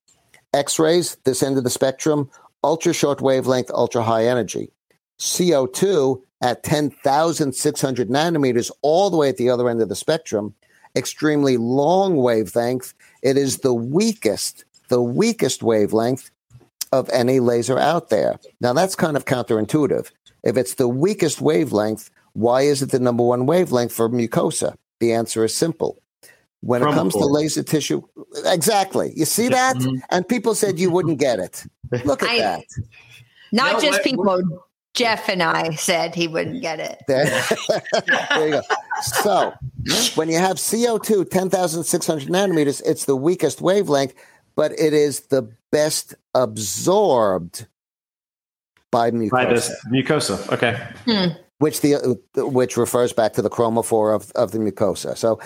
[0.53, 2.29] X rays, this end of the spectrum,
[2.63, 4.71] ultra short wavelength, ultra high energy.
[5.17, 10.53] CO2 at 10,600 nanometers, all the way at the other end of the spectrum,
[10.95, 12.93] extremely long wavelength.
[13.23, 16.29] It is the weakest, the weakest wavelength
[16.91, 18.39] of any laser out there.
[18.61, 20.11] Now, that's kind of counterintuitive.
[20.43, 24.75] If it's the weakest wavelength, why is it the number one wavelength for mucosa?
[24.99, 26.01] The answer is simple.
[26.61, 28.01] When it comes to laser tissue,
[28.45, 29.13] exactly.
[29.15, 29.77] You see that?
[29.77, 29.99] Mm-hmm.
[30.09, 31.65] And people said you wouldn't get it.
[32.05, 32.63] Look at I, that.
[33.53, 34.65] Not no, just people.
[34.93, 37.01] Jeff and I said he wouldn't get it.
[37.07, 37.25] There,
[38.31, 38.61] there you go.
[39.01, 39.53] So
[40.15, 44.13] when you have CO2, 10,600 nanometers, it's the weakest wavelength,
[44.55, 47.67] but it is the best absorbed
[48.91, 49.31] by mucosa.
[49.31, 50.51] By this mucosa.
[50.51, 50.77] Okay.
[51.05, 51.39] Hmm.
[51.59, 55.17] Which the which refers back to the chromophore of, of the mucosa.
[55.17, 55.39] So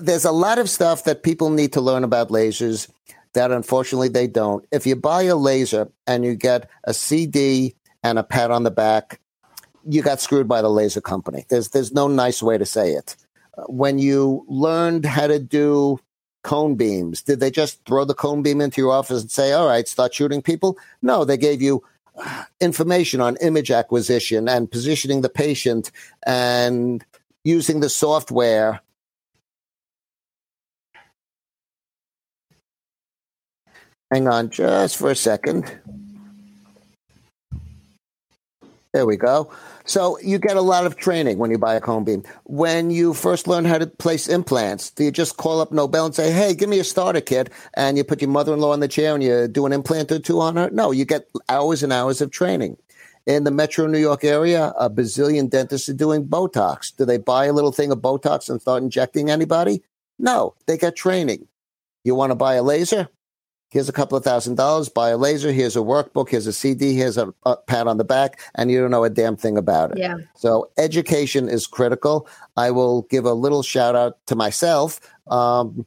[0.00, 2.88] there's a lot of stuff that people need to learn about lasers
[3.34, 4.64] that unfortunately they don't.
[4.72, 8.70] If you buy a laser and you get a CD and a pat on the
[8.70, 9.20] back,
[9.84, 11.44] you got screwed by the laser company.
[11.48, 13.16] There's there's no nice way to say it.
[13.66, 16.00] When you learned how to do
[16.42, 19.66] cone beams, did they just throw the cone beam into your office and say, "All
[19.66, 20.78] right, start shooting people"?
[21.02, 21.82] No, they gave you
[22.60, 25.90] information on image acquisition and positioning the patient
[26.26, 27.04] and
[27.44, 28.80] using the software.
[34.10, 35.70] Hang on just for a second.
[38.92, 39.52] There we go.
[39.88, 42.22] So you get a lot of training when you buy a cone beam.
[42.44, 46.14] When you first learn how to place implants, do you just call up Nobel and
[46.14, 49.14] say, "Hey, give me a starter kit," and you put your mother-in-law in the chair
[49.14, 50.68] and you do an implant or two on her?
[50.70, 52.76] No, you get hours and hours of training.
[53.26, 56.94] In the Metro New York area, a bazillion dentists are doing Botox.
[56.94, 59.82] Do they buy a little thing of Botox and start injecting anybody?
[60.18, 61.48] No, they get training.
[62.04, 63.08] You want to buy a laser?
[63.70, 66.94] Here's a couple of thousand dollars, buy a laser, here's a workbook, here's a CD,
[66.94, 69.92] here's a, a, pat on the back, and you don't know a damn thing about
[69.92, 69.98] it.
[69.98, 70.18] Yeah.
[70.34, 72.26] So education is critical.
[72.56, 75.00] I will give a little shout out to myself.
[75.28, 75.86] Um,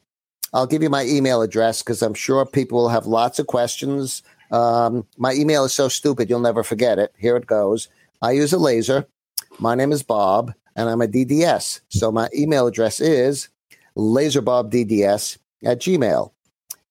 [0.54, 4.22] I'll give you my email address because I'm sure people will have lots of questions.
[4.52, 7.14] Um, my email is so stupid you'll never forget it.
[7.18, 7.88] Here it goes.
[8.22, 9.08] I use a laser.
[9.60, 11.82] My name is Bob, and I'm a DDS.
[11.90, 13.50] So my email address is
[13.96, 16.32] laserbobdds at gmail.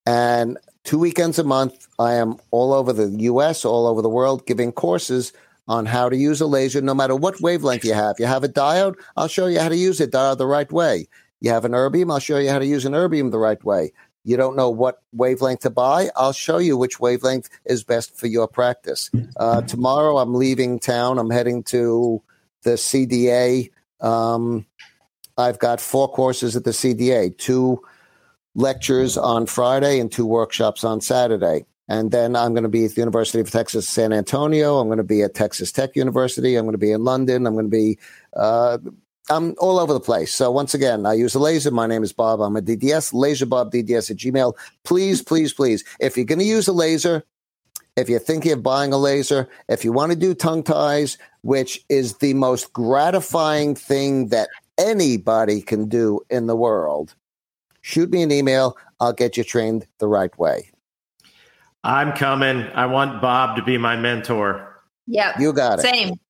[0.07, 1.87] And two weekends a month.
[1.99, 5.33] I am all over the US, all over the world, giving courses
[5.68, 8.18] on how to use a laser, no matter what wavelength you have.
[8.18, 11.07] You have a diode, I'll show you how to use it diode the right way.
[11.41, 13.93] You have an erbium, I'll show you how to use an erbium the right way.
[14.24, 18.26] You don't know what wavelength to buy, I'll show you which wavelength is best for
[18.26, 19.11] your practice.
[19.37, 21.18] Uh, tomorrow, I'm leaving town.
[21.18, 22.22] I'm heading to
[22.62, 23.70] the CDA.
[24.01, 24.66] Um,
[25.39, 27.81] I've got four courses at the CDA, two
[28.55, 31.67] lectures on Friday and two workshops on Saturday.
[31.89, 34.79] And then I'm going to be at the University of Texas, San Antonio.
[34.79, 36.55] I'm going to be at Texas Tech University.
[36.55, 37.47] I'm going to be in London.
[37.47, 37.99] I'm going to be,
[38.37, 38.79] uh,
[39.29, 40.33] I'm all over the place.
[40.33, 41.73] So once again, I use a laser.
[41.73, 42.41] My name is Bob.
[42.41, 44.55] I'm a DDS, laserbobdds at Gmail.
[44.85, 47.25] Please, please, please, if you're going to use a laser,
[47.97, 51.85] if you're thinking of buying a laser, if you want to do tongue ties, which
[51.89, 54.49] is the most gratifying thing that
[54.79, 57.17] anybody can do in the world,
[57.81, 58.76] shoot me an email.
[58.99, 60.70] I'll get you trained the right way.
[61.83, 62.62] I'm coming.
[62.74, 64.83] I want Bob to be my mentor.
[65.07, 65.83] Yeah, you got it.
[65.83, 66.20] Same.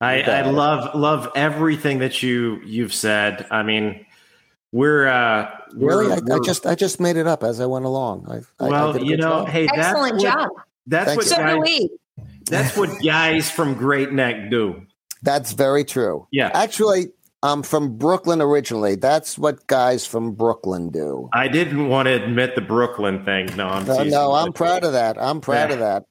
[0.00, 3.46] I, I love love everything that you you've said.
[3.50, 4.04] I mean,
[4.72, 6.08] we're uh really.
[6.08, 8.44] We're, I, we're, I, just I just made it up as I went along.
[8.60, 9.48] I, well, you know, job.
[9.48, 10.50] hey, excellent that's job.
[10.50, 11.90] What, that's Thank what so guys, do we.
[12.46, 14.86] That's what guys from Great Neck do.
[15.22, 16.26] That's very true.
[16.32, 17.12] Yeah, actually,
[17.42, 18.94] I'm from Brooklyn originally.
[18.94, 21.28] That's what guys from Brooklyn do.
[21.32, 23.46] I didn't want to admit the Brooklyn thing.
[23.56, 25.20] No, I'm no, no I'm proud of that.
[25.20, 25.74] I'm proud yeah.
[25.74, 26.04] of that.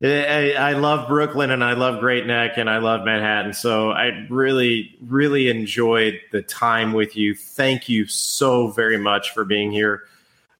[0.00, 3.52] I, I, love Brooklyn and I love Great Neck and I love Manhattan.
[3.52, 7.34] So I really, really enjoyed the time with you.
[7.34, 10.04] Thank you so very much for being here.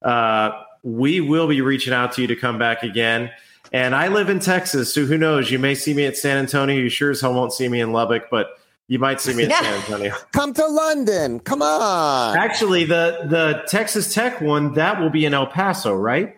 [0.01, 3.31] Uh, we will be reaching out to you to come back again.
[3.71, 5.51] And I live in Texas, so who knows?
[5.51, 6.75] You may see me at San Antonio.
[6.75, 8.58] You sure as hell won't see me in Lubbock, but
[8.89, 10.15] you might see me at San Antonio.
[10.33, 11.39] Come to London.
[11.39, 12.35] Come on.
[12.35, 16.35] Actually, the the Texas Tech one that will be in El Paso, right?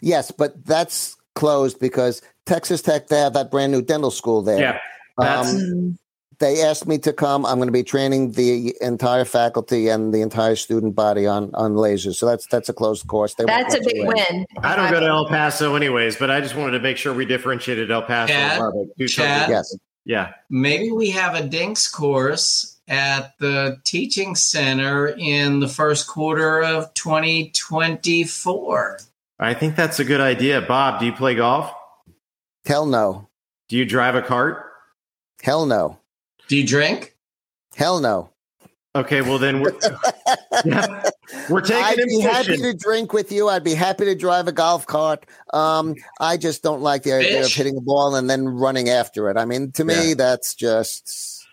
[0.00, 4.60] Yes, but that's closed because Texas Tech they have that brand new dental school there.
[4.60, 4.78] Yeah.
[5.18, 5.98] Um,
[6.38, 7.44] they asked me to come.
[7.44, 11.74] I'm going to be training the entire faculty and the entire student body on on
[11.74, 12.14] lasers.
[12.14, 13.34] So that's that's a closed course.
[13.34, 14.46] They That's a big you win.
[14.62, 17.24] I don't go to El Paso anyways, but I just wanted to make sure we
[17.24, 18.52] differentiated El Paso Chad?
[18.52, 18.96] and Lubbock.
[18.96, 19.50] Do Chad?
[19.50, 19.76] Yes.
[20.08, 20.32] Yeah.
[20.48, 26.94] Maybe we have a Dinks course at the teaching center in the first quarter of
[26.94, 29.00] 2024.
[29.38, 30.62] I think that's a good idea.
[30.62, 31.70] Bob, do you play golf?
[32.64, 33.28] Hell no.
[33.68, 34.64] Do you drive a cart?
[35.42, 35.98] Hell no.
[36.48, 37.14] Do you drink?
[37.76, 38.30] Hell no.
[38.94, 39.76] Okay, well then we're
[40.64, 41.10] yeah,
[41.50, 43.48] we're taking I'd him be happy to drink with you.
[43.48, 45.26] I'd be happy to drive a golf cart.
[45.52, 49.28] Um, I just don't like the idea of hitting a ball and then running after
[49.30, 49.36] it.
[49.36, 50.14] I mean, to me, Yeah.
[50.14, 51.44] that's just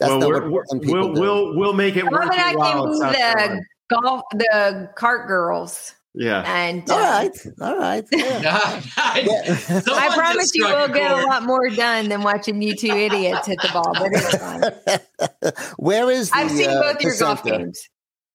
[0.00, 1.20] that's well, not we're, what we're, people we'll, do.
[1.20, 2.86] we'll we'll make it Bob worth and I your while.
[2.86, 6.42] can South the golf, the cart girls, Yeah.
[6.44, 8.04] and all uh, right, all right.
[8.12, 8.82] yeah.
[8.96, 13.46] I, I promise you we'll get a lot more done than watching you two idiots
[13.46, 13.92] hit the ball.
[13.94, 15.52] But it's fun.
[15.78, 17.58] Where is the, I've seen uh, both the your golf center?
[17.58, 17.88] games.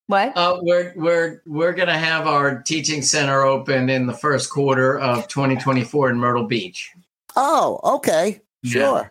[0.08, 0.38] What?
[0.38, 5.28] Uh, we're we're we're gonna have our teaching center open in the first quarter of
[5.28, 6.92] 2024 in Myrtle Beach.
[7.36, 9.10] Oh, okay, Yeah.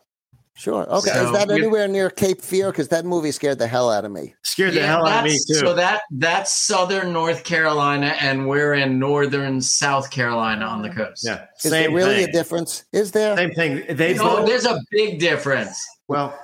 [0.56, 0.92] Sure, sure.
[0.98, 2.70] Okay, So is that anywhere near Cape Fear?
[2.70, 4.34] Because that movie scared the hell out of me.
[4.42, 5.54] Scared the hell out of me too.
[5.54, 11.24] So that that's southern North Carolina, and we're in northern South Carolina on the coast.
[11.26, 11.46] yeah.
[11.56, 12.28] Is Same there really thing.
[12.28, 12.84] a difference?
[12.92, 13.36] Is there?
[13.36, 13.96] Same thing.
[13.96, 15.76] They Oh, both there's a big difference.
[16.08, 16.38] well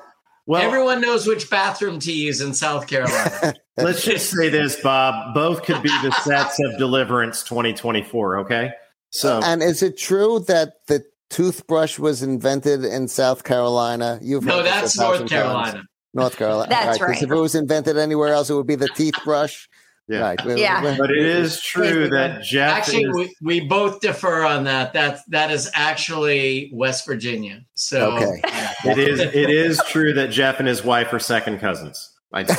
[0.46, 3.54] well Everyone knows which bathroom to use in South Carolina.
[3.76, 5.32] let's just say this, Bob.
[5.34, 8.72] Both could be the sets of Deliverance 2024, okay?
[9.10, 14.18] So And is it true that the toothbrush was invented in South Carolina?
[14.22, 15.30] You've no, heard this a that's thousand North times.
[15.30, 15.84] Carolina.
[16.12, 16.68] North Carolina.
[16.70, 17.22] That's 'cause right.
[17.22, 19.68] If it was invented anywhere else, it would be the teeth brush.
[20.08, 20.20] Yeah.
[20.22, 20.40] Right.
[20.58, 20.96] Yeah.
[20.98, 24.92] but it is true that Jeff Actually, is we, we both differ on that.
[24.92, 27.60] That that is actually West Virginia.
[27.74, 28.40] So Okay.
[28.44, 28.72] yeah.
[28.86, 32.10] it is it is true that Jeff and his wife are second cousins.
[32.32, 32.42] I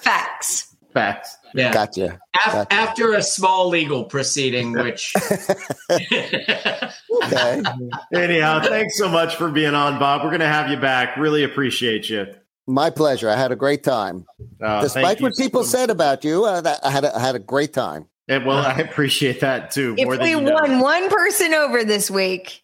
[0.00, 0.71] Facts.
[0.92, 1.36] Facts.
[1.54, 1.72] yeah.
[1.72, 2.18] Gotcha.
[2.34, 2.72] Af- Gotcha.
[2.72, 5.12] after a small legal proceeding, which
[5.90, 7.62] Okay.
[8.14, 10.22] Anyhow, thanks so much for being on, Bob.
[10.22, 11.16] We're going to have you back.
[11.16, 12.26] Really appreciate you.
[12.66, 13.28] My pleasure.
[13.28, 14.24] I had a great time.
[14.62, 17.34] Uh, Despite you what people so said about you, uh, I had a, I had
[17.34, 18.06] a great time.
[18.28, 19.94] And well, I appreciate that too.
[19.98, 20.52] If more than we you know.
[20.54, 22.62] won one person over this week,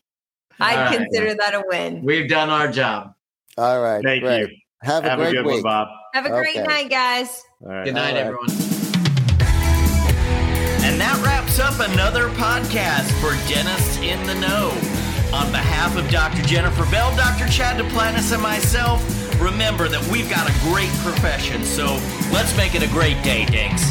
[0.61, 0.97] I'd All right.
[0.99, 2.03] consider that a win.
[2.03, 3.13] we've done our job.
[3.57, 4.03] All right.
[4.03, 4.41] Thank great.
[4.51, 4.57] you.
[4.83, 5.55] Have a Have a great good week.
[5.55, 5.89] one, Bob.
[6.15, 6.63] Have a great Okay.
[6.67, 7.43] night, guys.
[7.65, 7.85] All right.
[7.85, 8.51] Good night, All right.
[8.51, 8.51] everyone.
[10.85, 14.71] And that wraps up another podcast for Dentists in the Know.
[15.35, 16.41] On behalf of Dr.
[16.43, 17.49] Jennifer Bell, Dr.
[17.49, 19.03] Chad Duplantis, and myself,
[19.41, 22.01] remember that we've got a great profession, so
[22.33, 23.85] let's make it a great day, Dinks.